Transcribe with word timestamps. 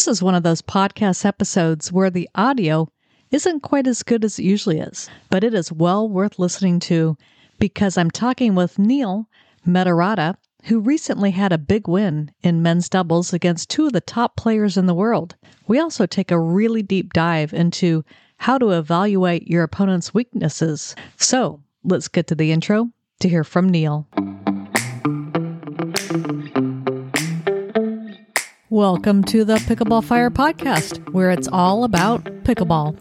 This 0.00 0.08
is 0.08 0.22
one 0.22 0.34
of 0.34 0.44
those 0.44 0.62
podcast 0.62 1.26
episodes 1.26 1.92
where 1.92 2.08
the 2.08 2.26
audio 2.34 2.88
isn't 3.30 3.60
quite 3.60 3.86
as 3.86 4.02
good 4.02 4.24
as 4.24 4.38
it 4.38 4.44
usually 4.44 4.78
is, 4.78 5.10
but 5.28 5.44
it 5.44 5.52
is 5.52 5.70
well 5.70 6.08
worth 6.08 6.38
listening 6.38 6.80
to 6.80 7.18
because 7.58 7.98
I'm 7.98 8.10
talking 8.10 8.54
with 8.54 8.78
Neil 8.78 9.28
Medarata, 9.66 10.36
who 10.64 10.80
recently 10.80 11.32
had 11.32 11.52
a 11.52 11.58
big 11.58 11.86
win 11.86 12.30
in 12.42 12.62
men's 12.62 12.88
doubles 12.88 13.34
against 13.34 13.68
two 13.68 13.88
of 13.88 13.92
the 13.92 14.00
top 14.00 14.36
players 14.36 14.78
in 14.78 14.86
the 14.86 14.94
world. 14.94 15.36
We 15.66 15.78
also 15.78 16.06
take 16.06 16.30
a 16.30 16.40
really 16.40 16.80
deep 16.80 17.12
dive 17.12 17.52
into 17.52 18.02
how 18.38 18.56
to 18.56 18.70
evaluate 18.70 19.48
your 19.48 19.64
opponent's 19.64 20.14
weaknesses. 20.14 20.96
So 21.18 21.60
let's 21.84 22.08
get 22.08 22.26
to 22.28 22.34
the 22.34 22.52
intro 22.52 22.88
to 23.18 23.28
hear 23.28 23.44
from 23.44 23.68
Neil. 23.68 24.08
Welcome 28.72 29.24
to 29.24 29.44
the 29.44 29.56
Pickleball 29.56 30.04
Fire 30.04 30.30
podcast, 30.30 31.10
where 31.10 31.32
it's 31.32 31.48
all 31.48 31.82
about 31.82 32.22
pickleball. 32.44 32.94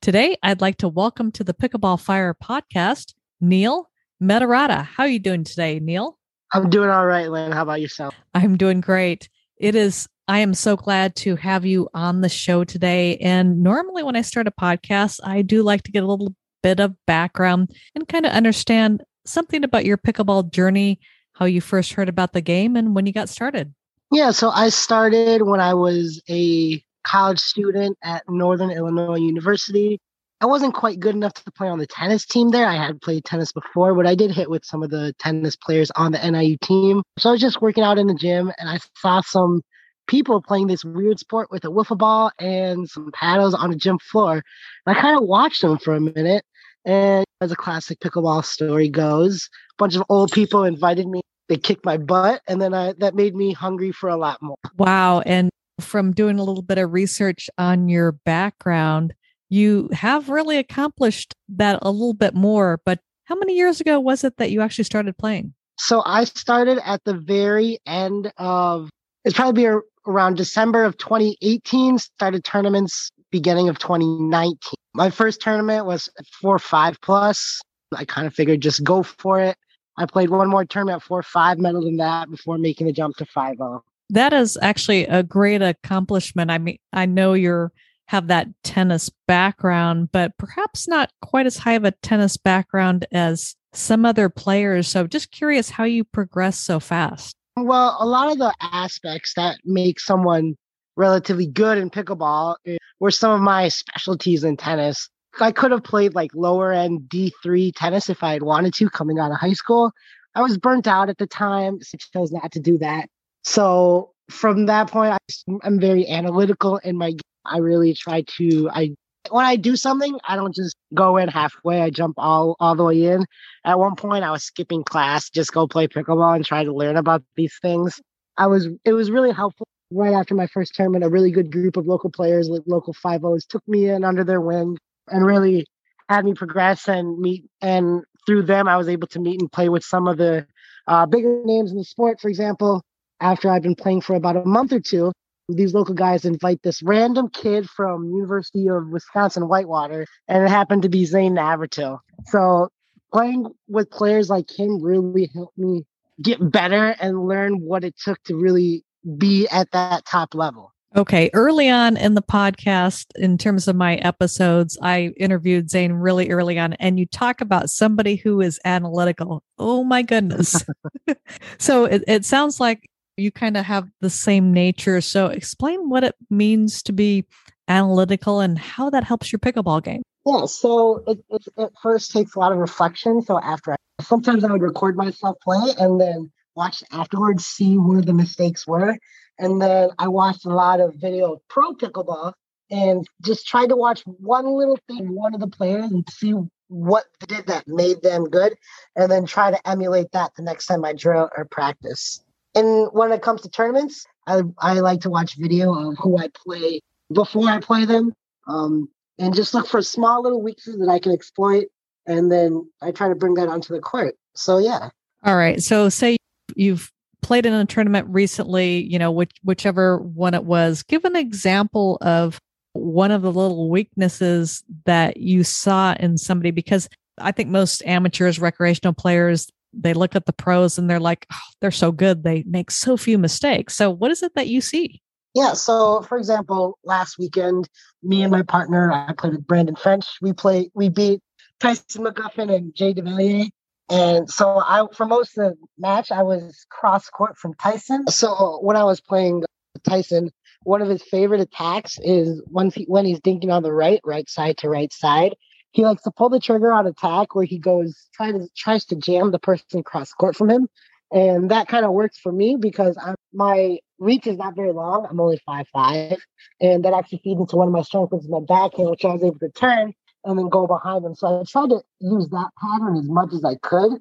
Today, 0.00 0.38
I'd 0.42 0.62
like 0.62 0.78
to 0.78 0.88
welcome 0.88 1.32
to 1.32 1.44
the 1.44 1.52
Pickleball 1.52 2.00
Fire 2.00 2.32
podcast 2.32 3.12
Neil 3.42 3.90
Medarata. 4.22 4.84
How 4.84 5.02
are 5.02 5.08
you 5.10 5.18
doing 5.18 5.44
today, 5.44 5.78
Neil? 5.80 6.18
I'm 6.54 6.70
doing 6.70 6.88
all 6.88 7.04
right, 7.04 7.30
Lynn. 7.30 7.52
How 7.52 7.64
about 7.64 7.82
yourself? 7.82 8.14
I'm 8.32 8.56
doing 8.56 8.80
great. 8.80 9.28
It 9.58 9.74
is, 9.74 10.08
I 10.28 10.38
am 10.38 10.54
so 10.54 10.78
glad 10.78 11.14
to 11.16 11.36
have 11.36 11.66
you 11.66 11.90
on 11.92 12.22
the 12.22 12.30
show 12.30 12.64
today. 12.64 13.18
And 13.18 13.62
normally, 13.62 14.02
when 14.02 14.16
I 14.16 14.22
start 14.22 14.46
a 14.46 14.50
podcast, 14.50 15.20
I 15.22 15.42
do 15.42 15.62
like 15.62 15.82
to 15.82 15.92
get 15.92 16.04
a 16.04 16.06
little 16.06 16.34
bit 16.62 16.80
of 16.80 16.96
background 17.06 17.70
and 17.94 18.08
kind 18.08 18.24
of 18.24 18.32
understand 18.32 19.02
something 19.24 19.64
about 19.64 19.84
your 19.84 19.98
pickleball 19.98 20.50
journey, 20.50 21.00
how 21.34 21.44
you 21.46 21.60
first 21.60 21.94
heard 21.94 22.08
about 22.08 22.32
the 22.32 22.40
game, 22.40 22.76
and 22.76 22.94
when 22.94 23.06
you 23.06 23.12
got 23.12 23.28
started. 23.28 23.74
Yeah, 24.10 24.30
so 24.30 24.50
I 24.50 24.68
started 24.68 25.42
when 25.42 25.60
I 25.60 25.74
was 25.74 26.22
a 26.28 26.82
college 27.04 27.40
student 27.40 27.96
at 28.02 28.22
Northern 28.28 28.70
Illinois 28.70 29.16
University. 29.16 29.98
I 30.40 30.46
wasn't 30.46 30.74
quite 30.74 30.98
good 30.98 31.14
enough 31.14 31.34
to 31.34 31.52
play 31.52 31.68
on 31.68 31.78
the 31.78 31.86
tennis 31.86 32.26
team 32.26 32.50
there. 32.50 32.66
I 32.66 32.74
had 32.74 33.00
played 33.00 33.24
tennis 33.24 33.52
before, 33.52 33.94
but 33.94 34.06
I 34.06 34.14
did 34.14 34.32
hit 34.32 34.50
with 34.50 34.64
some 34.64 34.82
of 34.82 34.90
the 34.90 35.14
tennis 35.18 35.54
players 35.56 35.90
on 35.92 36.12
the 36.12 36.30
NIU 36.30 36.56
team. 36.62 37.02
So 37.18 37.28
I 37.28 37.32
was 37.32 37.40
just 37.40 37.62
working 37.62 37.84
out 37.84 37.98
in 37.98 38.08
the 38.08 38.14
gym 38.14 38.52
and 38.58 38.68
I 38.68 38.80
saw 38.96 39.20
some 39.20 39.62
people 40.08 40.42
playing 40.42 40.66
this 40.66 40.84
weird 40.84 41.20
sport 41.20 41.48
with 41.50 41.64
a 41.64 41.68
wiffle 41.68 41.96
ball 41.96 42.32
and 42.40 42.90
some 42.90 43.10
paddles 43.12 43.54
on 43.54 43.72
a 43.72 43.76
gym 43.76 43.98
floor. 43.98 44.42
And 44.86 44.96
I 44.96 45.00
kind 45.00 45.16
of 45.16 45.22
watched 45.22 45.62
them 45.62 45.78
for 45.78 45.94
a 45.94 46.00
minute 46.00 46.44
and 46.84 47.24
as 47.40 47.52
a 47.52 47.56
classic 47.56 48.00
pickleball 48.00 48.44
story 48.44 48.88
goes, 48.88 49.48
a 49.72 49.74
bunch 49.78 49.96
of 49.96 50.02
old 50.08 50.32
people 50.32 50.64
invited 50.64 51.06
me. 51.06 51.22
They 51.48 51.56
kicked 51.56 51.84
my 51.84 51.96
butt, 51.96 52.40
and 52.46 52.62
then 52.62 52.72
I, 52.72 52.94
that 52.98 53.14
made 53.14 53.34
me 53.34 53.52
hungry 53.52 53.92
for 53.92 54.08
a 54.08 54.16
lot 54.16 54.40
more. 54.40 54.56
Wow. 54.76 55.20
And 55.20 55.50
from 55.80 56.12
doing 56.12 56.38
a 56.38 56.44
little 56.44 56.62
bit 56.62 56.78
of 56.78 56.92
research 56.92 57.50
on 57.58 57.88
your 57.88 58.12
background, 58.12 59.12
you 59.48 59.90
have 59.92 60.28
really 60.28 60.56
accomplished 60.56 61.34
that 61.50 61.78
a 61.82 61.90
little 61.90 62.14
bit 62.14 62.34
more. 62.34 62.80
But 62.84 63.00
how 63.24 63.34
many 63.34 63.54
years 63.54 63.80
ago 63.80 64.00
was 64.00 64.24
it 64.24 64.36
that 64.38 64.50
you 64.50 64.60
actually 64.62 64.84
started 64.84 65.18
playing? 65.18 65.52
So 65.78 66.02
I 66.06 66.24
started 66.24 66.78
at 66.84 67.02
the 67.04 67.14
very 67.14 67.78
end 67.86 68.32
of 68.38 68.88
it's 69.24 69.36
probably 69.36 69.66
around 70.06 70.36
December 70.36 70.84
of 70.84 70.96
2018. 70.96 71.98
Started 71.98 72.44
tournaments 72.44 73.10
beginning 73.32 73.68
of 73.68 73.78
2019. 73.80 74.56
My 74.94 75.10
first 75.10 75.40
tournament 75.40 75.86
was 75.86 76.08
four 76.40 76.60
five 76.60 77.00
plus. 77.00 77.60
I 77.96 78.04
kind 78.04 78.26
of 78.26 78.34
figured 78.34 78.60
just 78.60 78.84
go 78.84 79.02
for 79.02 79.40
it. 79.40 79.56
I 79.98 80.06
played 80.06 80.30
one 80.30 80.48
more 80.48 80.64
tournament 80.64 81.02
four 81.02 81.24
five, 81.24 81.58
medaled 81.58 81.88
in 81.88 81.96
that 81.96 82.30
before 82.30 82.58
making 82.58 82.86
the 82.86 82.92
jump 82.92 83.16
to 83.16 83.26
five 83.26 83.56
zero. 83.56 83.82
That 84.10 84.32
is 84.32 84.56
actually 84.62 85.06
a 85.06 85.22
great 85.22 85.62
accomplishment. 85.62 86.50
I 86.50 86.58
mean, 86.58 86.78
I 86.92 87.06
know 87.06 87.32
you're 87.32 87.72
have 88.12 88.26
that 88.28 88.46
tennis 88.62 89.10
background, 89.26 90.10
but 90.12 90.36
perhaps 90.36 90.86
not 90.86 91.10
quite 91.22 91.46
as 91.46 91.56
high 91.56 91.72
of 91.72 91.84
a 91.84 91.92
tennis 92.02 92.36
background 92.36 93.06
as 93.10 93.56
some 93.72 94.04
other 94.04 94.28
players. 94.28 94.86
So 94.86 95.06
just 95.06 95.30
curious 95.30 95.70
how 95.70 95.84
you 95.84 96.04
progress 96.04 96.58
so 96.58 96.78
fast. 96.78 97.34
Well, 97.56 97.96
a 97.98 98.06
lot 98.06 98.30
of 98.30 98.38
the 98.38 98.52
aspects 98.60 99.32
that 99.36 99.58
make 99.64 99.98
someone 99.98 100.56
relatively 100.96 101.46
good 101.46 101.78
in 101.78 101.90
pickleball 101.90 102.56
eh, 102.66 102.76
were 103.00 103.10
some 103.10 103.32
of 103.32 103.40
my 103.40 103.68
specialties 103.68 104.44
in 104.44 104.56
tennis. 104.56 105.08
I 105.40 105.52
could 105.52 105.70
have 105.70 105.82
played 105.82 106.14
like 106.14 106.34
lower 106.34 106.72
end 106.72 107.08
D3 107.08 107.72
tennis 107.74 108.10
if 108.10 108.22
I 108.22 108.34
had 108.34 108.42
wanted 108.42 108.74
to 108.74 108.90
coming 108.90 109.18
out 109.18 109.30
of 109.30 109.38
high 109.38 109.54
school. 109.54 109.92
I 110.34 110.42
was 110.42 110.58
burnt 110.58 110.86
out 110.86 111.08
at 111.08 111.18
the 111.18 111.26
time, 111.26 111.80
so 111.82 111.96
I 111.96 112.18
chose 112.18 112.32
not 112.32 112.52
to 112.52 112.60
do 112.60 112.78
that. 112.78 113.08
So 113.42 114.12
from 114.30 114.66
that 114.66 114.90
point, 114.90 115.12
I, 115.12 115.18
I'm 115.62 115.80
very 115.80 116.08
analytical 116.08 116.78
in 116.78 116.96
my. 116.96 117.14
I 117.44 117.58
really 117.58 117.94
try 117.94 118.24
to. 118.38 118.70
I 118.72 118.94
when 119.30 119.44
I 119.44 119.56
do 119.56 119.76
something, 119.76 120.18
I 120.24 120.36
don't 120.36 120.54
just 120.54 120.76
go 120.94 121.16
in 121.16 121.28
halfway. 121.28 121.80
I 121.80 121.90
jump 121.90 122.14
all 122.18 122.56
all 122.60 122.74
the 122.74 122.84
way 122.84 123.04
in. 123.04 123.24
At 123.64 123.78
one 123.78 123.96
point, 123.96 124.24
I 124.24 124.30
was 124.30 124.44
skipping 124.44 124.84
class, 124.84 125.30
just 125.30 125.52
go 125.52 125.66
play 125.66 125.88
pickleball 125.88 126.36
and 126.36 126.44
try 126.44 126.64
to 126.64 126.72
learn 126.74 126.96
about 126.96 127.22
these 127.36 127.56
things. 127.60 128.00
I 128.36 128.46
was. 128.46 128.68
It 128.84 128.92
was 128.92 129.10
really 129.10 129.32
helpful 129.32 129.66
right 129.94 130.12
after 130.14 130.34
my 130.34 130.46
first 130.46 130.74
tournament, 130.74 131.04
a 131.04 131.08
really 131.08 131.30
good 131.30 131.50
group 131.50 131.76
of 131.76 131.86
local 131.86 132.10
players, 132.10 132.48
local 132.66 132.92
five 132.94 133.24
O's, 133.24 133.44
took 133.44 133.66
me 133.68 133.88
in 133.88 134.04
under 134.04 134.24
their 134.24 134.40
wing 134.40 134.78
and 135.08 135.24
really 135.24 135.66
had 136.08 136.24
me 136.24 136.34
progress 136.34 136.88
and 136.88 137.18
meet. 137.18 137.44
And 137.60 138.02
through 138.26 138.42
them, 138.42 138.68
I 138.68 138.76
was 138.76 138.88
able 138.88 139.08
to 139.08 139.20
meet 139.20 139.40
and 139.40 139.50
play 139.50 139.68
with 139.68 139.84
some 139.84 140.06
of 140.06 140.18
the 140.18 140.46
uh, 140.86 141.06
bigger 141.06 141.42
names 141.44 141.70
in 141.70 141.78
the 141.78 141.84
sport. 141.84 142.20
For 142.20 142.28
example, 142.28 142.82
after 143.20 143.50
I've 143.50 143.62
been 143.62 143.74
playing 143.74 144.02
for 144.02 144.14
about 144.14 144.36
a 144.36 144.44
month 144.44 144.72
or 144.72 144.80
two, 144.80 145.12
these 145.48 145.74
local 145.74 145.94
guys 145.94 146.24
invite 146.24 146.62
this 146.62 146.82
random 146.82 147.28
kid 147.28 147.68
from 147.68 148.04
University 148.06 148.68
of 148.68 148.88
Wisconsin 148.88 149.48
Whitewater, 149.48 150.06
and 150.28 150.44
it 150.44 150.48
happened 150.48 150.82
to 150.82 150.88
be 150.88 151.04
Zane 151.04 151.34
Navratil. 151.34 151.98
So 152.26 152.68
playing 153.12 153.46
with 153.68 153.90
players 153.90 154.30
like 154.30 154.50
him 154.50 154.82
really 154.82 155.30
helped 155.34 155.58
me 155.58 155.84
get 156.20 156.50
better 156.50 156.94
and 157.00 157.26
learn 157.26 157.60
what 157.60 157.84
it 157.84 157.94
took 157.98 158.22
to 158.24 158.36
really 158.36 158.84
be 159.18 159.48
at 159.48 159.70
that 159.72 160.04
top 160.04 160.34
level. 160.34 160.72
Okay. 160.94 161.30
Early 161.32 161.70
on 161.70 161.96
in 161.96 162.14
the 162.14 162.22
podcast, 162.22 163.06
in 163.16 163.38
terms 163.38 163.66
of 163.66 163.74
my 163.74 163.96
episodes, 163.96 164.76
I 164.82 165.14
interviewed 165.16 165.70
Zane 165.70 165.92
really 165.92 166.30
early 166.30 166.58
on, 166.58 166.74
and 166.74 166.98
you 166.98 167.06
talk 167.06 167.40
about 167.40 167.70
somebody 167.70 168.16
who 168.16 168.42
is 168.42 168.60
analytical. 168.64 169.42
Oh 169.58 169.84
my 169.84 170.02
goodness. 170.02 170.62
so 171.58 171.86
it, 171.86 172.04
it 172.06 172.24
sounds 172.24 172.60
like 172.60 172.90
you 173.16 173.30
kind 173.30 173.56
of 173.56 173.64
have 173.64 173.88
the 174.00 174.10
same 174.10 174.52
nature. 174.52 175.00
So 175.00 175.26
explain 175.26 175.88
what 175.88 176.04
it 176.04 176.14
means 176.30 176.82
to 176.84 176.92
be 176.92 177.24
analytical 177.68 178.40
and 178.40 178.58
how 178.58 178.90
that 178.90 179.04
helps 179.04 179.32
your 179.32 179.38
pickleball 179.38 179.82
game. 179.82 180.02
Yeah. 180.26 180.44
So 180.46 181.02
it, 181.06 181.18
it, 181.30 181.42
it 181.56 181.72
first 181.82 182.12
takes 182.12 182.34
a 182.34 182.38
lot 182.38 182.52
of 182.52 182.58
reflection. 182.58 183.22
So 183.22 183.40
after 183.40 183.72
I, 183.72 183.76
sometimes 184.02 184.44
I 184.44 184.52
would 184.52 184.62
record 184.62 184.96
myself 184.96 185.36
play 185.42 185.72
and 185.78 186.00
then 186.00 186.30
watched 186.54 186.84
afterwards, 186.90 187.46
see 187.46 187.76
where 187.76 188.02
the 188.02 188.12
mistakes 188.12 188.66
were. 188.66 188.96
And 189.38 189.60
then 189.60 189.90
I 189.98 190.08
watched 190.08 190.44
a 190.44 190.50
lot 190.50 190.80
of 190.80 190.94
video 190.94 191.34
of 191.34 191.40
pro 191.48 191.74
pickleball 191.74 192.32
and 192.70 193.06
just 193.22 193.46
tried 193.46 193.68
to 193.68 193.76
watch 193.76 194.02
one 194.04 194.46
little 194.46 194.78
thing, 194.88 195.14
one 195.14 195.34
of 195.34 195.40
the 195.40 195.48
players, 195.48 195.90
and 195.90 196.08
see 196.10 196.34
what 196.68 197.04
did 197.28 197.46
that 197.46 197.68
made 197.68 198.00
them 198.02 198.24
good, 198.24 198.54
and 198.96 199.12
then 199.12 199.26
try 199.26 199.50
to 199.50 199.68
emulate 199.68 200.10
that 200.12 200.32
the 200.36 200.42
next 200.42 200.66
time 200.66 200.84
I 200.84 200.94
drill 200.94 201.28
or 201.36 201.44
practice. 201.44 202.24
And 202.54 202.88
when 202.92 203.12
it 203.12 203.20
comes 203.20 203.42
to 203.42 203.50
tournaments, 203.50 204.06
I, 204.26 204.42
I 204.58 204.80
like 204.80 205.02
to 205.02 205.10
watch 205.10 205.36
video 205.36 205.74
of 205.74 205.98
who 205.98 206.18
I 206.18 206.28
play 206.34 206.80
before 207.12 207.48
I 207.48 207.60
play 207.60 207.84
them, 207.84 208.14
um, 208.48 208.88
and 209.18 209.34
just 209.34 209.52
look 209.52 209.66
for 209.66 209.82
small 209.82 210.22
little 210.22 210.40
weaknesses 210.40 210.78
that 210.78 210.88
I 210.88 210.98
can 210.98 211.12
exploit, 211.12 211.66
and 212.06 212.32
then 212.32 212.70
I 212.80 212.90
try 212.90 213.08
to 213.08 213.14
bring 213.14 213.34
that 213.34 213.48
onto 213.48 213.74
the 213.74 213.80
court. 213.80 214.14
So 214.34 214.58
yeah. 214.58 214.88
All 215.24 215.36
right. 215.36 215.62
So 215.62 215.90
say 215.90 216.16
you've 216.56 216.90
played 217.22 217.46
in 217.46 217.52
a 217.52 217.64
tournament 217.64 218.06
recently, 218.10 218.82
you 218.82 218.98
know, 218.98 219.10
which, 219.10 219.32
whichever 219.44 219.98
one 219.98 220.34
it 220.34 220.44
was, 220.44 220.82
give 220.82 221.04
an 221.04 221.16
example 221.16 221.98
of 222.00 222.40
one 222.72 223.10
of 223.10 223.22
the 223.22 223.32
little 223.32 223.68
weaknesses 223.68 224.64
that 224.86 225.18
you 225.18 225.44
saw 225.44 225.94
in 226.00 226.18
somebody 226.18 226.50
because 226.50 226.88
I 227.18 227.32
think 227.32 227.50
most 227.50 227.82
amateurs, 227.84 228.38
recreational 228.38 228.94
players, 228.94 229.50
they 229.72 229.94
look 229.94 230.16
at 230.16 230.26
the 230.26 230.32
pros 230.32 230.78
and 230.78 230.88
they're 230.88 231.00
like, 231.00 231.26
oh, 231.32 231.38
they're 231.60 231.70
so 231.70 231.92
good. 231.92 232.24
They 232.24 232.44
make 232.46 232.70
so 232.70 232.96
few 232.96 233.18
mistakes. 233.18 233.76
So, 233.76 233.90
what 233.90 234.10
is 234.10 234.22
it 234.22 234.34
that 234.34 234.48
you 234.48 234.60
see? 234.60 235.00
Yeah. 235.34 235.54
So, 235.54 236.02
for 236.02 236.18
example, 236.18 236.78
last 236.84 237.18
weekend, 237.18 237.68
me 238.02 238.22
and 238.22 238.30
my 238.30 238.42
partner, 238.42 238.92
I 238.92 239.12
played 239.16 239.32
with 239.32 239.46
Brandon 239.46 239.76
French. 239.76 240.06
We 240.20 240.32
played, 240.32 240.70
we 240.74 240.88
beat 240.88 241.20
Tyson 241.60 242.04
McGuffin 242.04 242.54
and 242.54 242.74
Jay 242.74 242.92
Devilliers 242.92 243.48
and 243.92 244.30
so 244.30 244.62
I, 244.66 244.86
for 244.94 245.06
most 245.06 245.36
of 245.36 245.52
the 245.52 245.56
match, 245.78 246.10
I 246.10 246.22
was 246.22 246.64
cross 246.70 247.08
court 247.10 247.36
from 247.36 247.52
Tyson. 247.54 248.06
So 248.08 248.58
when 248.62 248.76
I 248.76 248.84
was 248.84 249.00
playing 249.00 249.44
Tyson, 249.84 250.30
one 250.62 250.80
of 250.80 250.88
his 250.88 251.02
favorite 251.02 251.40
attacks 251.40 251.98
is 252.02 252.42
when 252.46 252.70
he, 252.70 252.84
when 252.84 253.04
he's 253.04 253.20
dinking 253.20 253.52
on 253.52 253.62
the 253.62 253.72
right, 253.72 254.00
right 254.04 254.28
side 254.30 254.56
to 254.58 254.68
right 254.68 254.92
side. 254.92 255.34
He 255.72 255.84
likes 255.84 256.02
to 256.02 256.10
pull 256.10 256.28
the 256.28 256.40
trigger 256.40 256.72
on 256.72 256.86
attack 256.86 257.34
where 257.34 257.44
he 257.44 257.58
goes 257.58 258.08
try 258.14 258.30
to 258.32 258.48
tries 258.56 258.84
to 258.86 258.96
jam 258.96 259.30
the 259.30 259.38
person 259.38 259.82
cross 259.82 260.12
court 260.12 260.36
from 260.36 260.50
him, 260.50 260.68
And 261.10 261.50
that 261.50 261.68
kind 261.68 261.84
of 261.84 261.92
works 261.92 262.18
for 262.18 262.32
me 262.32 262.56
because 262.56 262.96
I'm, 263.02 263.14
my 263.32 263.78
reach 263.98 264.26
is 264.26 264.36
not 264.36 264.56
very 264.56 264.72
long. 264.72 265.06
I'm 265.08 265.20
only 265.20 265.40
five 265.44 265.66
five, 265.72 266.18
and 266.60 266.84
that 266.84 266.94
actually 266.94 267.20
feeds 267.24 267.40
into 267.40 267.56
one 267.56 267.68
of 267.68 267.72
my 267.72 267.82
strengths, 267.82 268.12
which 268.12 268.24
is 268.24 268.28
my 268.28 268.40
backhand, 268.40 268.90
which 268.90 269.04
I 269.04 269.12
was 269.12 269.22
able 269.22 269.38
to 269.38 269.50
turn 269.50 269.94
and 270.24 270.38
then 270.38 270.48
go 270.48 270.66
behind 270.66 271.04
them. 271.04 271.14
So 271.14 271.40
I 271.40 271.44
tried 271.44 271.70
to 271.70 271.82
use 272.00 272.28
that 272.30 272.50
pattern 272.60 272.96
as 272.96 273.08
much 273.08 273.32
as 273.32 273.44
I 273.44 273.56
could. 273.56 273.92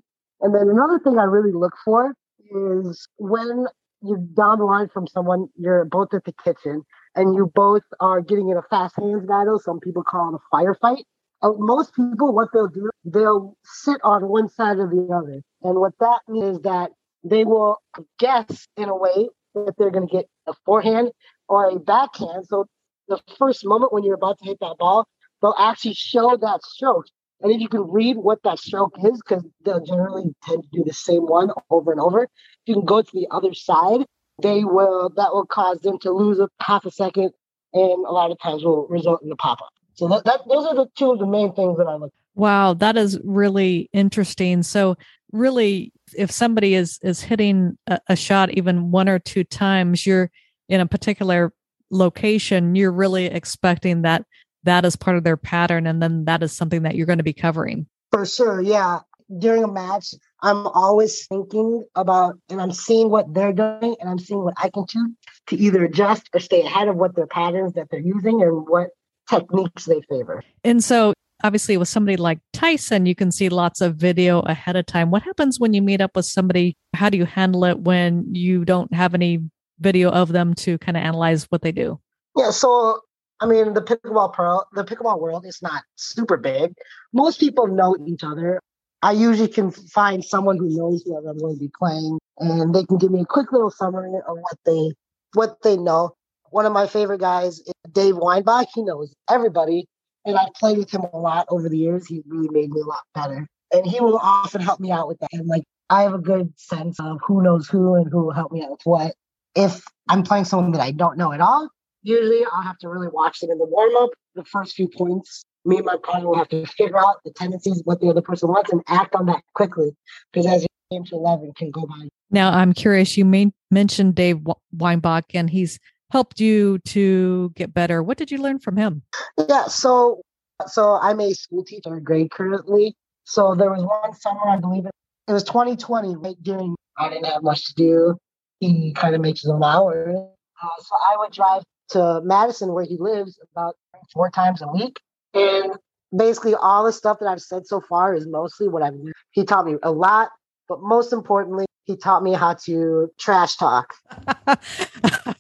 And 0.42 0.56
then 0.56 0.70
another 0.70 1.00
thing 1.00 1.18
I 1.18 1.24
really 1.24 1.52
look 1.52 1.74
for 1.84 2.14
is 2.52 3.08
when 3.18 3.66
you're 4.02 4.18
down 4.36 4.60
the 4.60 4.66
line 4.66 4.90
from 4.90 5.08
someone, 5.08 5.48
you're 5.56 5.86
both 5.86 6.14
at 6.14 6.26
the 6.26 6.34
kitchen 6.44 6.84
and 7.16 7.36
you 7.36 7.52
both 7.54 7.84
are 8.00 8.22
getting 8.22 8.50
in 8.50 8.58
a 8.58 8.64
fast 8.64 8.96
hands 8.98 9.26
battle. 9.26 9.60
Some 9.60 9.80
people 9.80 10.04
call 10.04 10.34
it 10.34 10.40
a 10.40 10.56
firefight. 10.56 11.04
Uh, 11.44 11.54
most 11.58 11.96
people, 11.96 12.34
what 12.34 12.50
they'll 12.54 12.68
do, 12.68 12.90
they'll 13.04 13.56
sit 13.64 14.00
on 14.04 14.28
one 14.28 14.50
side 14.50 14.78
or 14.78 14.88
the 14.88 15.14
other. 15.14 15.42
And 15.64 15.80
what 15.80 15.94
that 16.00 16.22
means 16.28 16.58
is 16.58 16.62
that 16.64 16.92
they 17.24 17.46
will 17.46 17.78
guess 18.20 18.68
in 18.78 18.90
a 18.90 18.96
way 18.96 19.30
that 19.56 19.74
they're 19.78 19.92
going 19.92 20.08
to 20.08 20.12
get 20.12 20.26
a 20.48 20.54
forehand 20.66 21.12
or 21.48 21.66
a 21.70 21.80
backhand. 21.80 22.46
So 22.48 22.66
the 23.08 23.20
first 23.38 23.66
moment 23.66 23.94
when 23.94 24.04
you're 24.04 24.16
about 24.16 24.40
to 24.40 24.46
hit 24.46 24.60
that 24.62 24.78
ball, 24.78 25.08
they'll 25.42 25.56
actually 25.58 25.94
show 25.94 26.38
that 26.38 26.64
stroke. 26.64 27.06
And 27.42 27.52
if 27.52 27.60
you 27.60 27.68
can 27.68 27.90
read 27.90 28.18
what 28.18 28.44
that 28.44 28.60
stroke 28.60 28.96
is, 29.04 29.20
because 29.28 29.44
they'll 29.66 29.84
generally 29.84 30.36
tend 30.44 30.64
to 30.64 30.70
do 30.72 30.84
the 30.84 30.94
same 30.94 31.24
one 31.24 31.50
over 31.70 31.92
and 31.92 32.00
over, 32.00 32.24
if 32.24 32.30
you 32.66 32.76
can 32.76 32.86
go 32.86 33.02
to 33.02 33.12
the 33.14 33.28
other 33.32 33.54
side, 33.54 34.06
they 34.42 34.64
will 34.64 35.10
that 35.16 35.34
will 35.34 35.46
cause 35.46 35.80
them 35.82 36.00
to 36.00 36.12
lose 36.12 36.40
a 36.40 36.50
half 36.62 36.86
a 36.86 36.92
second 36.92 37.32
and 37.74 38.06
a 38.06 38.12
lot 38.12 38.32
of 38.32 38.40
times 38.40 38.64
will 38.64 38.88
result 38.88 39.22
in 39.24 39.32
a 39.32 39.36
pop-up. 39.36 39.70
So 39.94 40.08
that, 40.08 40.26
that 40.26 40.42
those 40.48 40.66
are 40.66 40.76
the 40.76 40.88
two 40.96 41.12
of 41.12 41.20
the 41.20 41.28
main 41.28 41.54
things 41.54 41.78
that 41.78 41.88
I 41.88 41.96
look. 41.96 42.14
Wow, 42.36 42.74
that 42.76 42.98
is 42.98 43.20
really 43.24 43.90
interesting. 43.94 44.64
So 44.64 44.96
really 45.32 45.92
if 46.16 46.32
somebody 46.32 46.76
is 46.76 47.00
is 47.02 47.22
hitting 47.22 47.78
a, 47.88 48.00
a 48.08 48.16
shot 48.16 48.52
even 48.52 48.92
one 48.92 49.10
or 49.10 49.20
two 49.20 49.44
times, 49.44 50.06
you're 50.06 50.30
in 50.70 50.80
a 50.80 50.86
particular 50.86 51.54
location, 51.90 52.76
you're 52.76 52.92
really 52.92 53.26
expecting 53.26 54.04
that 54.04 54.26
that 54.64 54.86
is 54.86 54.96
part 54.96 55.18
of 55.18 55.24
their 55.24 55.38
pattern 55.38 55.88
and 55.88 56.02
then 56.02 56.26
that 56.26 56.44
is 56.44 56.52
something 56.52 56.84
that 56.84 56.96
you're 56.96 57.06
going 57.06 57.18
to 57.18 57.24
be 57.24 57.34
covering. 57.34 57.88
For 58.12 58.26
sure, 58.26 58.62
yeah. 58.62 59.00
During 59.38 59.64
a 59.64 59.68
match, 59.68 60.14
I'm 60.42 60.68
always 60.68 61.26
thinking 61.28 61.86
about 61.96 62.38
and 62.50 62.62
I'm 62.62 62.74
seeing 62.74 63.10
what 63.10 63.34
they're 63.34 63.54
doing 63.54 63.96
and 64.00 64.10
I'm 64.10 64.20
seeing 64.20 64.44
what 64.44 64.56
I 64.58 64.70
can 64.70 64.84
do 64.86 65.16
to 65.48 65.56
either 65.56 65.86
adjust 65.86 66.30
or 66.34 66.42
stay 66.42 66.64
ahead 66.64 66.90
of 66.90 66.98
what 66.98 67.16
their 67.16 67.28
patterns 67.28 67.74
that 67.74 67.88
they're 67.90 68.02
using 68.02 68.42
and 68.42 68.68
what 68.68 68.90
techniques 69.30 69.86
they 69.86 70.02
favor. 70.10 70.44
And 70.66 70.84
so 70.84 71.14
obviously 71.44 71.78
with 71.78 71.88
somebody 71.88 72.18
like 72.18 72.40
Tyson, 72.54 73.06
you 73.06 73.16
can 73.16 73.32
see 73.32 73.50
lots 73.50 73.82
of 73.82 73.96
video 73.96 74.40
ahead 74.42 74.76
of 74.76 74.86
time. 74.86 75.12
What 75.12 75.24
happens 75.24 75.60
when 75.60 75.74
you 75.74 75.82
meet 75.82 76.02
up 76.02 76.16
with 76.16 76.26
somebody? 76.26 76.76
How 76.94 77.10
do 77.10 77.18
you 77.18 77.26
handle 77.26 77.64
it 77.66 77.80
when 77.80 78.34
you 78.34 78.66
don't 78.66 78.94
have 78.94 79.14
any 79.14 79.40
video 79.80 80.10
of 80.10 80.30
them 80.30 80.54
to 80.54 80.78
kind 80.78 80.98
of 80.98 81.04
analyze 81.04 81.46
what 81.46 81.62
they 81.62 81.72
do? 81.72 82.00
Yeah, 82.38 82.52
so 82.52 83.00
I 83.42 83.48
mean, 83.48 83.74
the 83.74 83.82
pickleball 83.82 84.34
pro, 84.34 84.62
the 84.74 84.84
pickleball 84.84 85.20
world 85.20 85.46
is 85.46 85.62
not 85.62 85.84
super 85.96 86.38
big. 86.38 86.74
Most 87.12 87.40
people 87.40 87.68
know 87.68 87.98
each 88.06 88.24
other. 88.24 88.60
I 89.02 89.14
usually 89.14 89.48
can 89.48 89.72
find 89.72 90.24
someone 90.24 90.58
who 90.58 90.70
knows 90.70 91.04
who 91.04 91.18
I'm 91.18 91.38
going 91.38 91.56
to 91.56 91.60
be 91.60 91.72
playing, 91.78 92.20
and 92.38 92.74
they 92.74 92.86
can 92.86 92.98
give 92.98 93.12
me 93.12 93.22
a 93.22 93.26
quick 93.26 93.52
little 93.52 93.72
summary 93.72 94.14
of 94.28 94.38
what 94.38 94.58
they 94.66 94.94
what 95.34 95.62
they 95.64 95.76
know. 95.76 96.12
One 96.52 96.66
of 96.66 96.74
my 96.74 96.86
favorite 96.86 97.20
guys 97.20 97.60
is 97.60 97.74
Dave 97.92 98.16
Weinbach. 98.18 98.68
He 98.74 98.84
knows 98.84 99.14
everybody 99.30 99.88
and 100.26 100.38
I've 100.38 100.54
played 100.54 100.78
with 100.78 100.92
him 100.92 101.02
a 101.14 101.18
lot 101.18 101.48
over 101.50 101.70
the 101.70 101.78
years. 101.78 102.08
He 102.08 102.24
really 102.28 102.50
made 102.50 102.72
me 102.72 102.82
a 102.82 102.86
lot 102.86 103.04
better. 103.16 103.48
And 103.74 103.86
he 103.86 104.00
will 104.00 104.18
often 104.18 104.62
help 104.62 104.80
me 104.80 104.92
out 104.92 105.08
with 105.08 105.20
that. 105.20 105.30
And 105.34 105.48
like 105.48 105.64
I 105.90 106.04
have 106.04 106.14
a 106.14 106.20
good 106.20 106.54
sense 106.58 107.00
of 107.00 107.20
who 107.26 107.42
knows 107.42 107.68
who 107.68 107.96
and 107.96 108.10
who 108.12 108.26
will 108.26 108.34
help 108.34 108.52
me 108.52 108.64
out 108.64 108.72
with 108.72 108.82
what. 108.84 109.16
If 109.56 109.84
I'm 110.10 110.24
playing 110.24 110.46
someone 110.46 110.72
that 110.74 110.82
I 110.82 110.92
don't 110.92 111.18
know 111.18 111.32
at 111.32 111.42
all, 111.42 111.70
usually 112.04 112.46
I'll 112.52 112.62
have 112.62 112.78
to 112.80 112.90
really 112.90 113.10
watch 113.12 113.40
them 113.40 113.52
in 113.52 113.58
the 113.58 113.66
warm 113.66 113.96
up. 113.96 114.10
The 114.36 114.46
first 114.46 114.76
few 114.76 114.88
points, 114.88 115.44
me 115.66 115.78
and 115.78 115.86
my 115.86 115.98
partner 116.02 116.28
will 116.28 116.38
have 116.38 116.50
to 116.50 116.66
figure 116.66 116.98
out 116.98 117.18
the 117.26 117.32
tendencies, 117.32 117.82
what 117.86 118.00
the 118.00 118.10
other 118.10 118.22
person 118.22 118.50
wants, 118.50 118.72
and 118.72 118.82
act 118.88 119.16
on 119.16 119.26
that 119.28 119.44
quickly. 119.54 119.92
Because 120.32 120.48
as 120.48 120.62
you 120.64 120.68
game 120.92 121.06
to 121.06 121.16
11 121.16 121.54
can 121.58 121.72
go 121.72 121.86
by. 121.86 122.08
Now, 122.32 122.52
I'm 122.52 122.74
curious, 122.74 123.18
you 123.18 123.26
may, 123.26 123.52
mentioned 123.70 124.16
Dave 124.16 124.42
Weinbach, 124.74 125.34
and 125.34 125.50
he's 125.50 125.80
helped 126.12 126.40
you 126.40 126.78
to 126.80 127.52
get 127.56 127.74
better? 127.74 128.04
What 128.04 128.18
did 128.18 128.30
you 128.30 128.38
learn 128.38 128.60
from 128.60 128.78
him? 128.78 129.02
Yeah, 129.50 129.68
so 129.68 130.22
so 130.68 131.00
I'm 131.02 131.20
a 131.20 131.34
school 131.34 131.64
teacher 131.64 131.98
in 131.98 132.04
grade 132.04 132.30
currently. 132.30 132.94
So 133.24 133.56
there 133.56 133.72
was 133.72 133.84
one 133.84 134.14
summer, 134.14 134.48
I 134.48 134.58
believe 134.58 134.86
it, 134.86 134.92
it 135.28 135.34
was 135.34 135.44
2020, 135.44 136.16
right 136.18 136.36
during 136.44 136.76
I 136.98 137.10
didn't 137.10 137.26
have 137.26 137.42
much 137.42 137.66
to 137.66 137.74
do. 137.76 138.18
He 138.60 138.94
kind 138.94 139.16
of 139.16 139.22
makes 139.22 139.42
his 139.42 139.50
own 139.50 139.64
hours. 139.64 140.16
Uh, 140.16 140.68
so 140.80 140.96
I 141.10 141.16
would 141.18 141.32
drive 141.32 141.64
to 141.92 142.22
Madison, 142.24 142.74
where 142.74 142.84
he 142.84 142.98
lives, 142.98 143.40
about 143.52 143.76
four 144.14 144.30
times 144.30 144.62
a 144.62 144.68
week. 144.68 145.00
And 145.34 145.74
basically, 146.16 146.56
all 146.56 146.84
the 146.84 146.94
stuff 146.94 147.20
that 147.20 147.28
I've 147.28 147.42
said 147.42 147.68
so 147.68 147.82
far 147.82 148.14
is 148.14 148.28
mostly 148.28 148.68
what 148.68 148.84
I've 148.84 148.94
learned. 148.94 149.14
He 149.32 149.46
taught 149.46 149.66
me 149.66 149.76
a 149.84 149.92
lot, 149.92 150.30
but 150.68 150.82
most 150.82 151.14
importantly, 151.14 151.66
he 151.86 151.98
taught 151.98 152.24
me 152.24 152.34
how 152.34 152.54
to 152.66 153.12
trash 153.18 153.56
talk. 153.56 153.94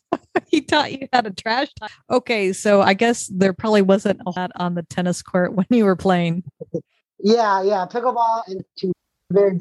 he 0.47 0.61
taught 0.61 0.91
you 0.91 1.07
how 1.13 1.21
to 1.21 1.31
trash 1.31 1.69
talk. 1.79 1.91
Okay, 2.09 2.53
so 2.53 2.81
I 2.81 2.93
guess 2.93 3.27
there 3.27 3.53
probably 3.53 3.81
wasn't 3.81 4.21
a 4.25 4.31
lot 4.37 4.51
on 4.55 4.75
the 4.75 4.83
tennis 4.83 5.21
court 5.21 5.53
when 5.55 5.67
you 5.69 5.85
were 5.85 5.95
playing. 5.95 6.43
Yeah, 7.19 7.61
yeah, 7.61 7.85
pickleball 7.89 8.43
and 8.47 8.63
two 8.77 8.91
very 9.31 9.59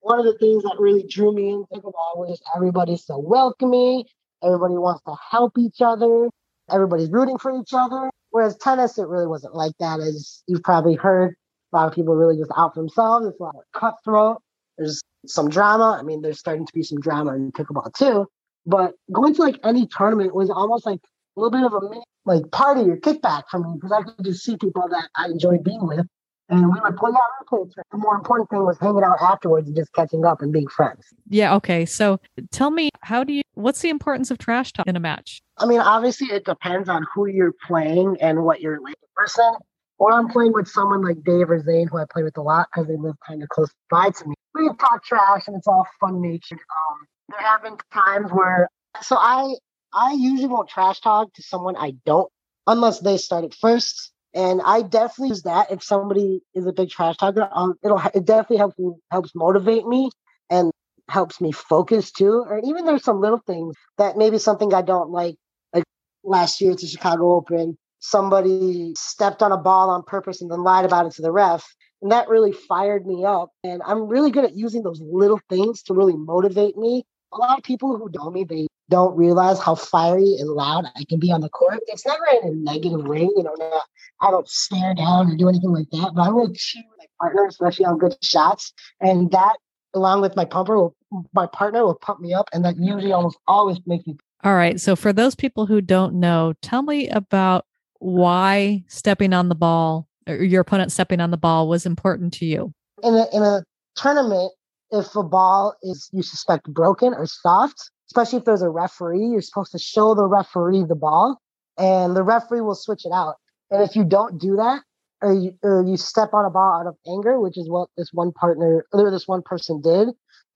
One 0.00 0.18
of 0.18 0.24
the 0.24 0.36
things 0.38 0.62
that 0.64 0.76
really 0.78 1.04
drew 1.04 1.32
me 1.32 1.50
in 1.50 1.64
pickleball 1.72 2.16
was 2.16 2.40
everybody's 2.56 3.04
so 3.04 3.18
welcoming. 3.18 4.04
Everybody 4.42 4.74
wants 4.74 5.02
to 5.06 5.14
help 5.30 5.58
each 5.58 5.80
other. 5.80 6.28
Everybody's 6.70 7.10
rooting 7.10 7.38
for 7.38 7.58
each 7.58 7.72
other. 7.72 8.10
Whereas 8.30 8.56
tennis, 8.56 8.98
it 8.98 9.06
really 9.08 9.26
wasn't 9.26 9.54
like 9.54 9.72
that, 9.78 10.00
as 10.00 10.42
you've 10.46 10.62
probably 10.62 10.94
heard. 10.94 11.34
A 11.72 11.76
lot 11.76 11.88
of 11.88 11.94
people 11.94 12.14
really 12.14 12.36
just 12.36 12.50
out 12.56 12.74
for 12.74 12.80
themselves. 12.80 13.26
It's 13.26 13.40
a 13.40 13.42
lot 13.42 13.54
of 13.54 13.62
cutthroat. 13.78 14.38
There's 14.78 15.02
some 15.26 15.48
drama. 15.48 15.96
I 15.98 16.02
mean, 16.02 16.22
there's 16.22 16.38
starting 16.38 16.66
to 16.66 16.72
be 16.72 16.82
some 16.82 17.00
drama 17.00 17.34
in 17.34 17.52
pickleball 17.52 17.94
too. 17.94 18.26
But 18.66 18.94
going 19.10 19.34
to 19.34 19.42
like 19.42 19.58
any 19.64 19.86
tournament 19.86 20.34
was 20.34 20.50
almost 20.50 20.86
like 20.86 21.00
a 21.36 21.40
little 21.40 21.50
bit 21.50 21.64
of 21.64 21.72
a 21.72 21.88
mini, 21.88 22.04
like 22.24 22.50
party 22.50 22.88
or 22.88 22.96
kickback 22.96 23.44
for 23.50 23.58
me 23.58 23.74
because 23.74 23.92
I 23.92 24.02
could 24.02 24.24
just 24.24 24.44
see 24.44 24.56
people 24.56 24.88
that 24.88 25.08
I 25.16 25.26
enjoyed 25.26 25.64
being 25.64 25.86
with. 25.86 26.06
And 26.52 26.66
we 26.72 26.80
would 26.80 26.96
play, 26.96 27.10
we 27.10 27.58
would. 27.58 27.72
The 27.90 27.98
more 27.98 28.14
important 28.14 28.50
thing 28.50 28.64
was 28.64 28.78
hanging 28.78 29.02
out 29.02 29.16
afterwards 29.22 29.66
and 29.66 29.76
just 29.76 29.92
catching 29.94 30.24
up 30.24 30.42
and 30.42 30.52
being 30.52 30.68
friends. 30.68 31.06
Yeah. 31.28 31.54
Okay. 31.56 31.86
So 31.86 32.20
tell 32.50 32.70
me, 32.70 32.90
how 33.00 33.24
do 33.24 33.32
you, 33.32 33.42
what's 33.54 33.80
the 33.80 33.88
importance 33.88 34.30
of 34.30 34.36
trash 34.36 34.72
talk 34.72 34.86
in 34.86 34.94
a 34.94 35.00
match? 35.00 35.40
I 35.56 35.66
mean, 35.66 35.80
obviously, 35.80 36.28
it 36.28 36.44
depends 36.44 36.88
on 36.88 37.06
who 37.14 37.26
you're 37.26 37.54
playing 37.66 38.18
and 38.20 38.44
what 38.44 38.60
you're 38.60 38.80
like 38.80 38.94
person. 39.16 39.50
Or 39.98 40.12
I'm 40.12 40.28
playing 40.28 40.52
with 40.52 40.68
someone 40.68 41.02
like 41.02 41.22
Dave 41.24 41.48
or 41.48 41.62
Zane, 41.62 41.88
who 41.88 41.98
I 41.98 42.04
play 42.12 42.22
with 42.22 42.36
a 42.36 42.42
lot 42.42 42.68
because 42.72 42.88
they 42.88 42.96
live 42.96 43.14
kind 43.26 43.42
of 43.42 43.48
close 43.48 43.70
by 43.88 44.10
to 44.10 44.28
me. 44.28 44.34
We 44.54 44.68
talk 44.78 45.04
trash 45.04 45.46
and 45.46 45.56
it's 45.56 45.66
all 45.66 45.86
fun 46.00 46.20
natured. 46.20 46.58
Um, 46.58 47.06
there 47.30 47.46
have 47.46 47.62
been 47.62 47.76
times 47.92 48.30
where 48.30 48.68
so 49.00 49.16
I 49.16 49.54
I 49.94 50.12
usually 50.12 50.48
won't 50.48 50.68
trash 50.68 51.00
talk 51.00 51.32
to 51.34 51.42
someone 51.42 51.76
I 51.76 51.94
don't 52.04 52.30
unless 52.66 53.00
they 53.00 53.16
start 53.16 53.44
it 53.44 53.54
first. 53.54 54.11
And 54.34 54.60
I 54.64 54.82
definitely 54.82 55.28
use 55.28 55.42
that 55.42 55.70
if 55.70 55.82
somebody 55.82 56.40
is 56.54 56.66
a 56.66 56.72
big 56.72 56.90
trash 56.90 57.16
talker. 57.16 57.48
Um, 57.54 57.74
it'll 57.84 58.00
it 58.14 58.24
definitely 58.24 58.58
helps 58.58 58.76
helps 59.10 59.34
motivate 59.34 59.86
me 59.86 60.10
and 60.50 60.70
helps 61.08 61.40
me 61.40 61.52
focus 61.52 62.10
too. 62.10 62.44
Or 62.48 62.60
even 62.64 62.84
there's 62.84 63.04
some 63.04 63.20
little 63.20 63.42
things 63.46 63.76
that 63.98 64.16
maybe 64.16 64.38
something 64.38 64.72
I 64.72 64.82
don't 64.82 65.10
like. 65.10 65.36
Like 65.74 65.84
last 66.24 66.60
year 66.60 66.72
at 66.72 66.78
the 66.78 66.86
Chicago 66.86 67.34
Open, 67.34 67.76
somebody 67.98 68.94
stepped 68.96 69.42
on 69.42 69.52
a 69.52 69.58
ball 69.58 69.90
on 69.90 70.02
purpose 70.02 70.40
and 70.40 70.50
then 70.50 70.62
lied 70.62 70.84
about 70.84 71.06
it 71.06 71.12
to 71.14 71.22
the 71.22 71.32
ref. 71.32 71.64
And 72.00 72.10
that 72.10 72.28
really 72.28 72.52
fired 72.52 73.06
me 73.06 73.24
up. 73.24 73.50
And 73.62 73.82
I'm 73.86 74.08
really 74.08 74.30
good 74.30 74.44
at 74.44 74.56
using 74.56 74.82
those 74.82 75.00
little 75.00 75.40
things 75.48 75.82
to 75.84 75.94
really 75.94 76.16
motivate 76.16 76.76
me 76.76 77.04
a 77.32 77.38
lot 77.38 77.58
of 77.58 77.64
people 77.64 77.96
who 77.96 78.08
don't 78.08 78.24
know 78.24 78.30
me, 78.30 78.44
they 78.44 78.66
don't 78.88 79.16
realize 79.16 79.58
how 79.58 79.74
fiery 79.74 80.36
and 80.38 80.50
loud 80.50 80.86
I 80.96 81.04
can 81.08 81.18
be 81.18 81.32
on 81.32 81.40
the 81.40 81.48
court. 81.48 81.80
It's 81.86 82.06
never 82.06 82.24
in 82.42 82.48
a 82.48 82.54
negative 82.54 83.06
way, 83.06 83.22
you 83.22 83.42
know. 83.42 83.54
Not, 83.58 83.82
I 84.20 84.30
don't 84.30 84.48
stare 84.48 84.94
down 84.94 85.30
or 85.30 85.36
do 85.36 85.48
anything 85.48 85.72
like 85.72 85.88
that, 85.92 86.12
but 86.14 86.22
I 86.22 86.28
will 86.28 86.52
cheer 86.54 86.82
my 86.98 87.06
partner, 87.20 87.46
especially 87.46 87.86
on 87.86 87.98
good 87.98 88.16
shots, 88.22 88.72
and 89.00 89.30
that, 89.30 89.56
along 89.94 90.20
with 90.20 90.36
my 90.36 90.44
pumper, 90.44 90.76
will, 90.76 90.96
my 91.32 91.46
partner 91.46 91.84
will 91.84 91.94
pump 91.94 92.20
me 92.20 92.34
up, 92.34 92.48
and 92.52 92.64
that 92.64 92.76
usually 92.76 93.12
almost 93.12 93.38
always 93.46 93.78
makes 93.86 94.06
me. 94.06 94.16
All 94.44 94.54
right. 94.54 94.80
So 94.80 94.96
for 94.96 95.12
those 95.12 95.34
people 95.34 95.66
who 95.66 95.80
don't 95.80 96.14
know, 96.14 96.54
tell 96.62 96.82
me 96.82 97.08
about 97.08 97.64
why 98.00 98.82
stepping 98.88 99.32
on 99.32 99.48
the 99.48 99.54
ball 99.54 100.08
or 100.26 100.36
your 100.36 100.60
opponent 100.60 100.92
stepping 100.92 101.20
on 101.20 101.30
the 101.30 101.36
ball 101.36 101.68
was 101.68 101.86
important 101.86 102.32
to 102.34 102.44
you. 102.44 102.72
In 103.02 103.14
a, 103.14 103.26
in 103.32 103.42
a 103.42 103.64
tournament, 103.96 104.52
if 104.90 105.14
a 105.16 105.22
ball 105.22 105.74
is 105.82 106.08
you 106.12 106.22
suspect 106.22 106.72
broken 106.72 107.14
or 107.14 107.26
soft, 107.26 107.90
especially 108.12 108.38
if 108.40 108.44
there's 108.44 108.60
a 108.60 108.68
referee, 108.68 109.24
you're 109.24 109.40
supposed 109.40 109.72
to 109.72 109.78
show 109.78 110.14
the 110.14 110.26
referee 110.26 110.84
the 110.86 110.94
ball 110.94 111.40
and 111.78 112.14
the 112.14 112.22
referee 112.22 112.60
will 112.60 112.74
switch 112.74 113.06
it 113.06 113.12
out. 113.12 113.36
And 113.70 113.82
if 113.82 113.96
you 113.96 114.04
don't 114.04 114.38
do 114.38 114.56
that, 114.56 114.82
or 115.22 115.32
you, 115.32 115.52
or 115.62 115.82
you 115.86 115.96
step 115.96 116.34
on 116.34 116.44
a 116.44 116.50
ball 116.50 116.78
out 116.78 116.86
of 116.86 116.94
anger, 117.08 117.40
which 117.40 117.56
is 117.56 117.70
what 117.70 117.88
this 117.96 118.10
one 118.12 118.30
partner 118.32 118.84
or 118.92 119.10
this 119.10 119.26
one 119.26 119.40
person 119.40 119.80
did, 119.80 120.08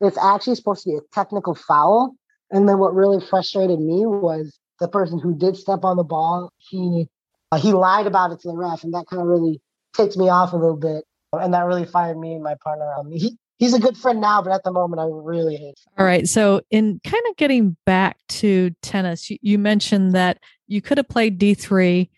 it's 0.03 0.19
actually 0.19 0.55
supposed 0.55 0.83
to 0.83 0.91
be 0.91 0.97
a 0.97 1.15
technical 1.15 1.55
foul. 1.55 2.15
And 2.51 2.69
then 2.69 2.79
what 2.79 2.95
really 2.95 3.25
frustrated 3.25 3.81
me 3.81 4.05
was 4.05 4.59
the 4.79 4.89
person 4.89 5.19
who 5.19 5.35
did 5.35 5.57
step 5.57 5.83
on 5.83 5.97
the 5.97 6.05
ball. 6.05 6.53
He 6.59 7.07
uh, 7.53 7.59
he 7.59 7.73
lied 7.73 8.07
about 8.07 8.33
it 8.33 8.41
to 8.41 8.49
the 8.49 8.57
ref, 8.57 8.85
and 8.85 8.93
that 8.93 9.07
kind 9.09 9.23
of 9.23 9.29
really 9.29 9.63
takes 9.95 10.17
me 10.19 10.29
off 10.29 10.53
a 10.53 10.57
little 10.57 10.77
bit. 10.77 11.05
And 11.33 11.55
that 11.55 11.65
really 11.65 11.87
fired 11.87 12.19
me 12.19 12.35
and 12.35 12.43
my 12.43 12.57
partner. 12.63 12.93
Um, 12.99 13.11
he 13.13 13.39
he's 13.59 13.75
a 13.75 13.79
good 13.79 13.97
friend 13.97 14.21
now, 14.21 14.43
but 14.43 14.53
at 14.53 14.65
the 14.65 14.73
moment, 14.73 15.01
I 15.01 15.07
really 15.11 15.57
hate. 15.57 15.79
Him. 15.79 15.93
All 15.99 16.07
right. 16.07 16.27
So, 16.27 16.61
in 16.71 17.01
kind 17.05 17.23
of 17.31 17.37
getting 17.37 17.77
back 17.87 18.19
to 18.29 18.71
tennis, 18.83 19.31
you, 19.31 19.39
you 19.43 19.59
mentioned 19.59 20.15
that 20.15 20.39
you 20.67 20.81
could 20.81 20.99
have 20.99 21.09
played 21.09 21.39
D 21.39 21.55
three, 21.55 22.11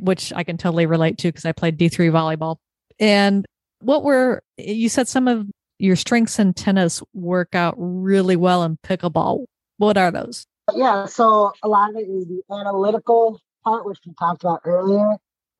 which 0.00 0.32
I 0.34 0.44
can 0.44 0.56
totally 0.56 0.86
relate 0.86 1.18
to 1.18 1.28
because 1.28 1.44
I 1.44 1.52
played 1.52 1.76
D 1.76 1.88
three 1.88 2.08
volleyball. 2.08 2.56
And 2.98 3.44
what 3.80 4.04
were 4.04 4.42
you 4.56 4.88
said 4.88 5.08
some 5.08 5.28
of 5.28 5.46
your 5.78 5.96
strengths 5.96 6.38
in 6.38 6.54
tennis 6.54 7.02
work 7.12 7.54
out 7.54 7.74
really 7.76 8.36
well 8.36 8.62
in 8.62 8.76
pickleball. 8.78 9.44
What 9.78 9.96
are 9.96 10.10
those? 10.10 10.46
Yeah, 10.74 11.06
so 11.06 11.52
a 11.62 11.68
lot 11.68 11.90
of 11.90 11.96
it 11.96 12.08
is 12.08 12.26
the 12.26 12.42
analytical 12.50 13.40
part, 13.64 13.84
which 13.84 13.98
we 14.06 14.14
talked 14.18 14.42
about 14.42 14.60
earlier. 14.64 15.16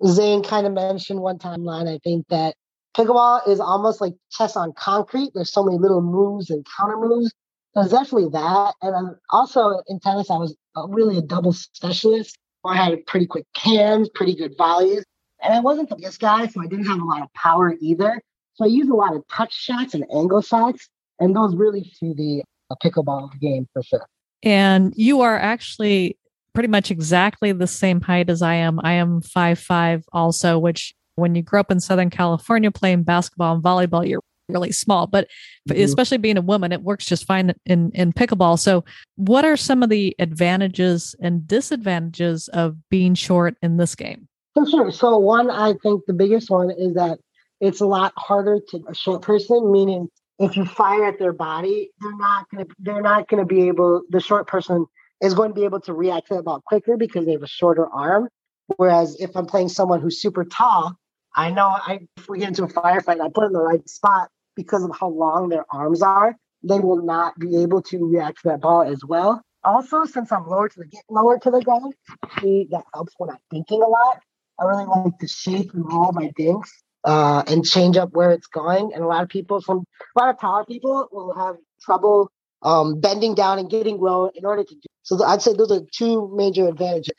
Zane 0.07 0.43
kind 0.43 0.67
of 0.67 0.73
mentioned 0.73 1.21
one 1.21 1.39
timeline, 1.39 1.93
I 1.93 1.99
think, 2.03 2.27
that 2.29 2.55
pickleball 2.95 3.47
is 3.49 3.61
almost 3.61 4.01
like 4.01 4.15
chess 4.31 4.57
on 4.57 4.73
concrete. 4.77 5.31
There's 5.35 5.53
so 5.53 5.65
many 5.65 5.79
little 5.79 6.01
moves 6.01 6.51
and 6.51 6.67
counter 6.77 6.97
moves. 6.97 7.33
There's 7.75 7.91
definitely 7.91 8.31
that. 8.31 8.75
And 8.83 9.17
also 9.31 9.83
in 9.89 10.01
tennis, 10.01 10.31
I 10.31 10.37
was 10.37 10.57
really 10.89 11.19
a 11.19 11.23
double 11.23 11.53
specialist. 11.53 12.39
I 12.65 12.77
had 12.77 13.05
pretty 13.07 13.27
quick 13.27 13.45
hands, 13.57 14.09
pretty 14.15 14.35
good 14.35 14.55
volleys. 14.57 15.05
And 15.43 15.53
I 15.53 15.61
wasn't 15.61 15.91
the 15.91 15.97
biggest 15.97 16.21
guy, 16.21 16.47
so 16.47 16.63
I 16.63 16.67
didn't 16.67 16.87
have 16.87 17.01
a 17.01 17.05
lot 17.05 17.23
of 17.23 17.33
power 17.35 17.75
either. 17.81 18.23
So 18.55 18.65
I 18.65 18.69
used 18.69 18.89
a 18.89 18.95
lot 18.95 19.15
of 19.15 19.23
touch 19.29 19.53
shots 19.53 19.95
and 19.95 20.05
angle 20.15 20.41
shots, 20.41 20.89
and 21.19 21.35
those 21.35 21.55
really 21.57 21.83
to 22.01 22.15
the 22.15 22.43
uh, 22.71 22.77
pickleball 22.83 23.39
game 23.41 23.69
for 23.73 23.83
sure. 23.83 24.07
And 24.43 24.95
you 24.97 25.21
are 25.21 25.37
actually 25.37 26.17
pretty 26.55 26.69
much 26.69 26.91
exactly 26.91 27.53
the 27.53 27.67
same 27.67 28.01
height 28.01 28.31
as 28.31 28.41
I 28.41 28.55
am. 28.55 28.81
I 28.83 28.93
am 28.93 29.21
five 29.21 29.59
five 29.59 30.05
also, 30.13 30.59
which 30.59 30.95
when 31.17 31.35
you 31.35 31.43
grow 31.43 31.61
up 31.61 31.71
in 31.71 31.81
Southern 31.81 32.11
California 32.11 32.71
playing 32.71 33.03
basketball 33.03 33.55
and 33.55 33.63
volleyball, 33.63 34.07
you're 34.07 34.23
really 34.49 34.73
small. 34.73 35.07
But 35.07 35.29
mm-hmm. 35.69 35.83
especially 35.83 36.19
being 36.19 36.37
a 36.37 36.43
woman, 36.43 36.73
it 36.73 36.83
works 36.83 37.07
just 37.07 37.27
fine 37.27 37.53
in 37.67 37.91
in 37.93 38.13
pickleball. 38.13 38.59
So, 38.59 38.85
what 39.17 39.45
are 39.45 39.57
some 39.57 39.83
of 39.83 39.89
the 39.89 40.15
advantages 40.19 41.15
and 41.21 41.47
disadvantages 41.47 42.49
of 42.49 42.77
being 42.91 43.15
short 43.15 43.57
in 43.63 43.77
this 43.77 43.95
game? 43.95 44.29
For 44.55 44.69
sure. 44.69 44.93
So, 44.93 45.17
one, 45.19 45.51
I 45.51 45.75
think 45.83 46.03
the 46.07 46.13
biggest 46.13 46.51
one 46.51 46.71
is 46.71 46.95
that 46.95 47.19
it's 47.61 47.81
a 47.81 47.87
lot 47.87 48.13
harder 48.17 48.61
to 48.71 48.85
a 48.89 48.95
short 48.95 49.23
person, 49.23 49.73
meaning 49.73 50.09
if 50.39 50.57
you 50.57 50.65
fire 50.65 51.05
at 51.07 51.19
their 51.19 51.33
body, 51.33 51.91
they're 52.01 52.17
not 52.17 52.47
gonna 52.51 52.67
they're 52.79 53.03
not 53.03 53.29
gonna 53.29 53.47
be 53.47 53.69
able 53.69 54.03
the 54.11 54.21
short 54.21 54.47
person 54.47 54.87
is 55.25 55.35
going 55.35 55.51
to 55.51 55.55
be 55.55 55.65
able 55.65 55.81
to 55.81 55.95
react 55.95 56.29
to 56.29 56.35
the 56.35 56.43
ball 56.43 56.61
quicker 56.67 56.97
because 56.97 57.25
they 57.25 57.33
have 57.33 57.43
a 57.43 57.49
shorter 57.49 57.87
arm. 57.87 58.29
Whereas 58.77 59.17
if 59.21 59.37
I'm 59.37 59.47
playing 59.47 59.69
someone 59.69 60.01
who's 60.01 60.21
super 60.21 60.45
tall, 60.45 60.97
I 61.35 61.51
know 61.51 61.67
I 61.67 62.01
if 62.17 62.29
we 62.29 62.39
get 62.39 62.49
into 62.49 62.65
a 62.65 62.69
firefight, 62.69 63.21
I 63.21 63.29
put 63.29 63.45
in 63.45 63.53
the 63.53 63.61
right 63.61 63.87
spot 63.89 64.29
because 64.55 64.85
of 64.85 64.93
how 64.99 65.09
long 65.09 65.49
their 65.49 65.65
arms 65.71 66.03
are, 66.03 66.37
they 66.63 66.79
will 66.79 67.03
not 67.03 67.39
be 67.39 67.63
able 67.63 67.83
to 67.83 68.07
react 68.07 68.43
to 68.43 68.49
that 68.49 68.61
ball 68.61 68.83
as 68.83 69.05
well. 69.05 69.43
Also, 69.65 70.05
since 70.05 70.31
I'm 70.31 70.47
lower 70.47 70.69
to 70.69 70.79
the 70.79 70.87
get 70.87 71.03
lower 71.09 71.39
to 71.39 71.51
the 71.51 71.61
ground, 71.61 71.95
see, 72.41 72.69
that 72.71 72.85
helps 72.93 73.15
when 73.19 73.31
I'm 73.31 73.39
thinking 73.51 73.83
a 73.83 73.87
lot. 73.87 74.21
I 74.61 74.65
really 74.65 74.85
like 74.85 75.19
to 75.19 75.29
shape 75.29 75.73
and 75.75 75.85
roll 75.85 76.13
my 76.13 76.31
dinks 76.37 76.71
uh, 77.03 77.43
and 77.47 77.65
change 77.65 77.97
up 77.97 78.11
where 78.13 78.31
it's 78.31 78.47
going. 78.47 78.93
And 78.95 79.03
a 79.03 79.07
lot 79.07 79.23
of 79.23 79.29
people 79.29 79.61
from 79.61 79.85
a 80.17 80.21
lot 80.21 80.31
of 80.31 80.41
taller 80.41 80.65
people 80.65 81.09
will 81.11 81.35
have 81.35 81.57
trouble 81.81 82.31
um, 82.63 83.01
bending 83.01 83.35
down 83.35 83.59
and 83.59 83.69
getting 83.69 83.99
low 83.99 84.31
in 84.35 84.45
order 84.45 84.65
to 84.65 84.75
do. 84.75 84.89
So 85.03 85.23
I'd 85.25 85.43
say 85.43 85.55
those 85.55 85.73
are 85.73 85.81
two 85.93 86.33
major 86.35 86.69
advantages 86.69 87.15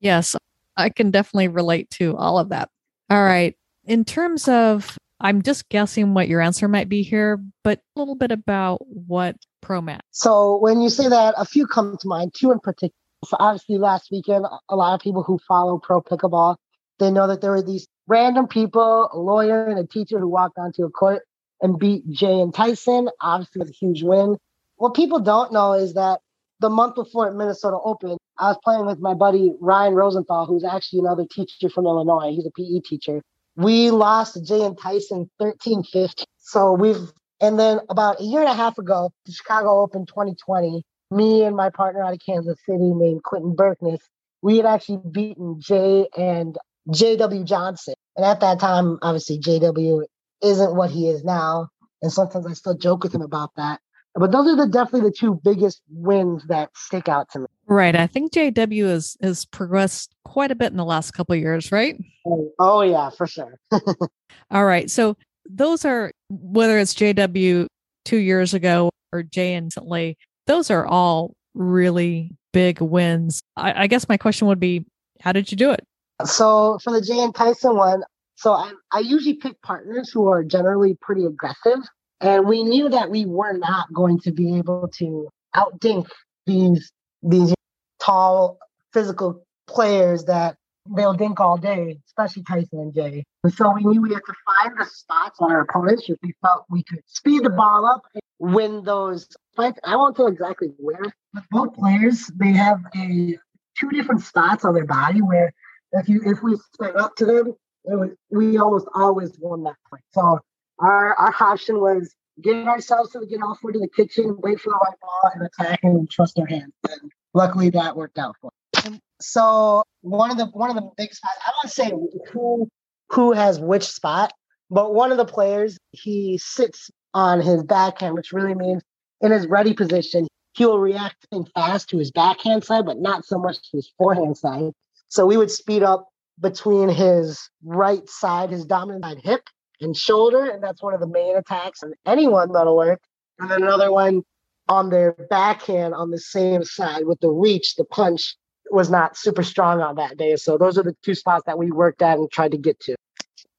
Yes, 0.00 0.36
I 0.76 0.88
can 0.90 1.10
definitely 1.10 1.48
relate 1.48 1.90
to 1.90 2.16
all 2.16 2.38
of 2.38 2.48
that. 2.50 2.70
All 3.10 3.22
right. 3.22 3.54
In 3.84 4.04
terms 4.04 4.48
of, 4.48 4.98
I'm 5.20 5.42
just 5.42 5.68
guessing 5.68 6.14
what 6.14 6.28
your 6.28 6.40
answer 6.40 6.68
might 6.68 6.88
be 6.88 7.02
here, 7.02 7.42
but 7.62 7.80
a 7.96 7.98
little 7.98 8.14
bit 8.14 8.30
about 8.30 8.84
what 8.86 9.36
ProMat. 9.62 10.00
So 10.10 10.56
when 10.58 10.80
you 10.80 10.88
say 10.88 11.08
that, 11.08 11.34
a 11.36 11.44
few 11.44 11.66
come 11.66 11.96
to 12.00 12.08
mind, 12.08 12.32
two 12.34 12.52
in 12.52 12.60
particular. 12.60 12.92
So 13.24 13.36
obviously, 13.40 13.78
last 13.78 14.08
weekend, 14.10 14.44
a 14.68 14.76
lot 14.76 14.94
of 14.94 15.00
people 15.00 15.22
who 15.22 15.38
follow 15.48 15.78
pro 15.78 16.02
pickleball, 16.02 16.56
they 16.98 17.10
know 17.10 17.26
that 17.26 17.40
there 17.40 17.52
were 17.52 17.62
these 17.62 17.88
random 18.06 18.46
people, 18.46 19.08
a 19.12 19.18
lawyer 19.18 19.66
and 19.66 19.78
a 19.78 19.86
teacher 19.86 20.18
who 20.18 20.28
walked 20.28 20.58
onto 20.58 20.84
a 20.84 20.90
court 20.90 21.22
and 21.62 21.78
beat 21.78 22.08
Jay 22.10 22.40
and 22.40 22.52
Tyson. 22.54 23.08
Obviously, 23.20 23.62
a 23.62 23.72
huge 23.72 24.02
win. 24.02 24.36
What 24.76 24.94
people 24.94 25.20
don't 25.20 25.52
know 25.52 25.72
is 25.72 25.94
that 25.94 26.20
the 26.60 26.70
month 26.70 26.94
before 26.94 27.28
at 27.28 27.34
Minnesota 27.34 27.78
Open, 27.84 28.16
I 28.38 28.48
was 28.48 28.58
playing 28.64 28.86
with 28.86 28.98
my 28.98 29.14
buddy 29.14 29.52
Ryan 29.60 29.94
Rosenthal, 29.94 30.46
who's 30.46 30.64
actually 30.64 31.00
another 31.00 31.24
teacher 31.30 31.68
from 31.68 31.86
Illinois. 31.86 32.30
He's 32.30 32.46
a 32.46 32.50
PE 32.50 32.80
teacher. 32.80 33.22
We 33.56 33.90
lost 33.90 34.44
Jay 34.44 34.62
and 34.62 34.78
Tyson 34.78 35.30
13 35.38 35.84
15. 35.84 36.24
So 36.38 36.72
we've, 36.72 37.12
and 37.40 37.58
then 37.58 37.80
about 37.88 38.20
a 38.20 38.24
year 38.24 38.40
and 38.40 38.48
a 38.48 38.54
half 38.54 38.78
ago, 38.78 39.10
the 39.26 39.32
Chicago 39.32 39.80
Open 39.80 40.06
2020, 40.06 40.82
me 41.10 41.44
and 41.44 41.54
my 41.56 41.70
partner 41.70 42.02
out 42.02 42.12
of 42.12 42.18
Kansas 42.24 42.58
City 42.66 42.92
named 42.92 43.22
Quentin 43.22 43.54
Berkness, 43.54 44.00
we 44.42 44.56
had 44.56 44.66
actually 44.66 45.00
beaten 45.10 45.60
Jay 45.60 46.08
and 46.16 46.58
J.W. 46.90 47.44
Johnson. 47.44 47.94
And 48.16 48.26
at 48.26 48.40
that 48.40 48.60
time, 48.60 48.98
obviously, 49.02 49.38
J.W. 49.38 50.04
isn't 50.42 50.74
what 50.74 50.90
he 50.90 51.08
is 51.08 51.24
now. 51.24 51.68
And 52.02 52.12
sometimes 52.12 52.46
I 52.46 52.52
still 52.52 52.76
joke 52.76 53.02
with 53.02 53.14
him 53.14 53.22
about 53.22 53.50
that. 53.56 53.80
But 54.14 54.30
those 54.30 54.46
are 54.46 54.56
the 54.56 54.68
definitely 54.68 55.10
the 55.10 55.16
two 55.16 55.40
biggest 55.42 55.82
wins 55.90 56.44
that 56.46 56.70
stick 56.76 57.08
out 57.08 57.30
to 57.32 57.40
me. 57.40 57.46
Right. 57.66 57.96
I 57.96 58.06
think 58.06 58.32
JW 58.32 58.88
has 58.88 59.16
has 59.22 59.44
progressed 59.44 60.14
quite 60.24 60.50
a 60.50 60.54
bit 60.54 60.70
in 60.70 60.76
the 60.76 60.84
last 60.84 61.12
couple 61.12 61.34
years, 61.34 61.72
right? 61.72 61.96
Oh, 62.24 62.52
oh 62.58 62.82
yeah, 62.82 63.10
for 63.10 63.26
sure. 63.26 63.58
All 64.50 64.64
right. 64.64 64.88
So 64.90 65.16
those 65.48 65.84
are 65.84 66.12
whether 66.28 66.78
it's 66.78 66.94
JW 66.94 67.66
two 68.04 68.18
years 68.18 68.54
ago 68.54 68.90
or 69.12 69.22
Jay 69.22 69.54
instantly, 69.54 70.16
those 70.46 70.70
are 70.70 70.86
all 70.86 71.34
really 71.54 72.36
big 72.52 72.80
wins. 72.80 73.42
I, 73.56 73.84
I 73.84 73.86
guess 73.86 74.08
my 74.08 74.16
question 74.16 74.48
would 74.48 74.60
be, 74.60 74.86
how 75.20 75.32
did 75.32 75.50
you 75.50 75.56
do 75.56 75.70
it? 75.70 75.84
So 76.24 76.78
for 76.82 76.92
the 76.92 77.00
Jay 77.00 77.18
and 77.18 77.34
Tyson 77.34 77.76
one, 77.76 78.02
so 78.36 78.52
I, 78.52 78.72
I 78.92 78.98
usually 79.00 79.34
pick 79.34 79.60
partners 79.62 80.10
who 80.10 80.28
are 80.28 80.42
generally 80.42 80.96
pretty 81.00 81.24
aggressive. 81.24 81.78
And 82.24 82.48
we 82.48 82.62
knew 82.62 82.88
that 82.88 83.10
we 83.10 83.26
were 83.26 83.52
not 83.52 83.92
going 83.92 84.18
to 84.20 84.32
be 84.32 84.56
able 84.56 84.88
to 84.96 85.28
outdink 85.54 86.08
these 86.46 86.90
these 87.22 87.54
tall 88.00 88.58
physical 88.94 89.44
players 89.66 90.24
that 90.24 90.56
they'll 90.96 91.12
dink 91.12 91.38
all 91.38 91.58
day, 91.58 91.98
especially 92.06 92.42
Tyson 92.44 92.80
and 92.80 92.94
Jay. 92.94 93.24
And 93.42 93.52
so 93.52 93.72
we 93.74 93.84
knew 93.84 94.00
we 94.00 94.14
had 94.14 94.22
to 94.26 94.34
find 94.46 94.78
the 94.78 94.86
spots 94.86 95.38
on 95.40 95.52
our 95.52 95.60
opponents 95.60 96.08
if 96.08 96.16
we 96.22 96.32
felt 96.40 96.64
we 96.70 96.82
could 96.84 97.00
speed 97.06 97.44
the 97.44 97.50
ball 97.50 97.84
up 97.84 98.02
and 98.14 98.54
win 98.54 98.82
those 98.84 99.28
fights. 99.54 99.78
I 99.84 99.94
won't 99.96 100.16
tell 100.16 100.26
exactly 100.26 100.68
where, 100.78 101.04
but 101.34 101.44
both 101.50 101.74
players 101.74 102.30
they 102.36 102.52
have 102.52 102.80
a 102.96 103.36
two 103.78 103.90
different 103.90 104.22
spots 104.22 104.64
on 104.64 104.72
their 104.72 104.86
body 104.86 105.20
where 105.20 105.52
if 105.92 106.08
you 106.08 106.22
if 106.24 106.42
we 106.42 106.56
sped 106.72 106.96
up 106.96 107.16
to 107.16 107.26
them, 107.26 107.54
was, 107.84 108.10
we 108.30 108.56
almost 108.56 108.86
always 108.94 109.36
won 109.38 109.62
that 109.64 109.76
fight. 109.90 110.00
So 110.12 110.40
our 110.78 111.14
our 111.14 111.34
option 111.40 111.80
was 111.80 112.14
get 112.42 112.66
ourselves 112.66 113.10
to 113.12 113.20
the 113.20 113.26
get 113.26 113.40
off 113.40 113.60
to 113.60 113.78
the 113.78 113.88
kitchen, 113.94 114.36
wait 114.40 114.60
for 114.60 114.70
the 114.70 114.78
right 114.84 115.00
ball, 115.00 115.30
and 115.34 115.46
attack 115.46 115.80
and 115.82 116.10
trust 116.10 116.38
our 116.38 116.46
hands. 116.46 116.72
And 116.90 117.10
luckily 117.32 117.70
that 117.70 117.96
worked 117.96 118.18
out 118.18 118.36
for 118.40 118.50
us. 118.76 118.86
Um, 118.86 119.00
so 119.20 119.84
one 120.00 120.30
of 120.30 120.36
the 120.36 120.46
one 120.46 120.70
of 120.70 120.76
the 120.76 120.88
big 120.96 121.12
spots, 121.12 121.36
I 121.46 121.50
don't 121.62 121.72
say 121.72 121.92
who 122.32 122.68
who 123.10 123.32
has 123.32 123.60
which 123.60 123.84
spot, 123.84 124.32
but 124.70 124.94
one 124.94 125.12
of 125.12 125.18
the 125.18 125.24
players 125.24 125.78
he 125.92 126.38
sits 126.38 126.90
on 127.12 127.40
his 127.40 127.62
backhand, 127.62 128.14
which 128.14 128.32
really 128.32 128.54
means 128.54 128.82
in 129.20 129.30
his 129.30 129.46
ready 129.46 129.72
position, 129.72 130.26
he 130.54 130.66
will 130.66 130.80
react 130.80 131.26
and 131.30 131.48
fast 131.54 131.88
to 131.90 131.98
his 131.98 132.10
backhand 132.10 132.64
side, 132.64 132.84
but 132.84 132.98
not 132.98 133.24
so 133.24 133.38
much 133.38 133.56
to 133.70 133.76
his 133.76 133.92
forehand 133.96 134.36
side. 134.36 134.72
So 135.08 135.26
we 135.26 135.36
would 135.36 135.50
speed 135.50 135.82
up 135.82 136.08
between 136.40 136.88
his 136.88 137.48
right 137.62 138.08
side, 138.08 138.50
his 138.50 138.64
dominant 138.64 139.04
side 139.04 139.20
hip 139.22 139.48
and 139.80 139.96
shoulder, 139.96 140.44
and 140.50 140.62
that's 140.62 140.82
one 140.82 140.94
of 140.94 141.00
the 141.00 141.06
main 141.06 141.36
attacks 141.36 141.82
on 141.82 141.92
anyone 142.06 142.52
that'll 142.52 142.76
work. 142.76 143.00
And 143.38 143.50
then 143.50 143.62
another 143.62 143.92
one 143.92 144.22
on 144.68 144.90
their 144.90 145.12
backhand 145.30 145.94
on 145.94 146.10
the 146.10 146.18
same 146.18 146.64
side 146.64 147.06
with 147.06 147.20
the 147.20 147.30
reach, 147.30 147.74
the 147.76 147.84
punch 147.84 148.36
was 148.70 148.90
not 148.90 149.16
super 149.16 149.42
strong 149.42 149.80
on 149.80 149.96
that 149.96 150.16
day. 150.16 150.36
So 150.36 150.56
those 150.56 150.78
are 150.78 150.82
the 150.82 150.96
two 151.02 151.14
spots 151.14 151.44
that 151.46 151.58
we 151.58 151.70
worked 151.70 152.02
at 152.02 152.18
and 152.18 152.30
tried 152.30 152.52
to 152.52 152.58
get 152.58 152.80
to. 152.80 152.94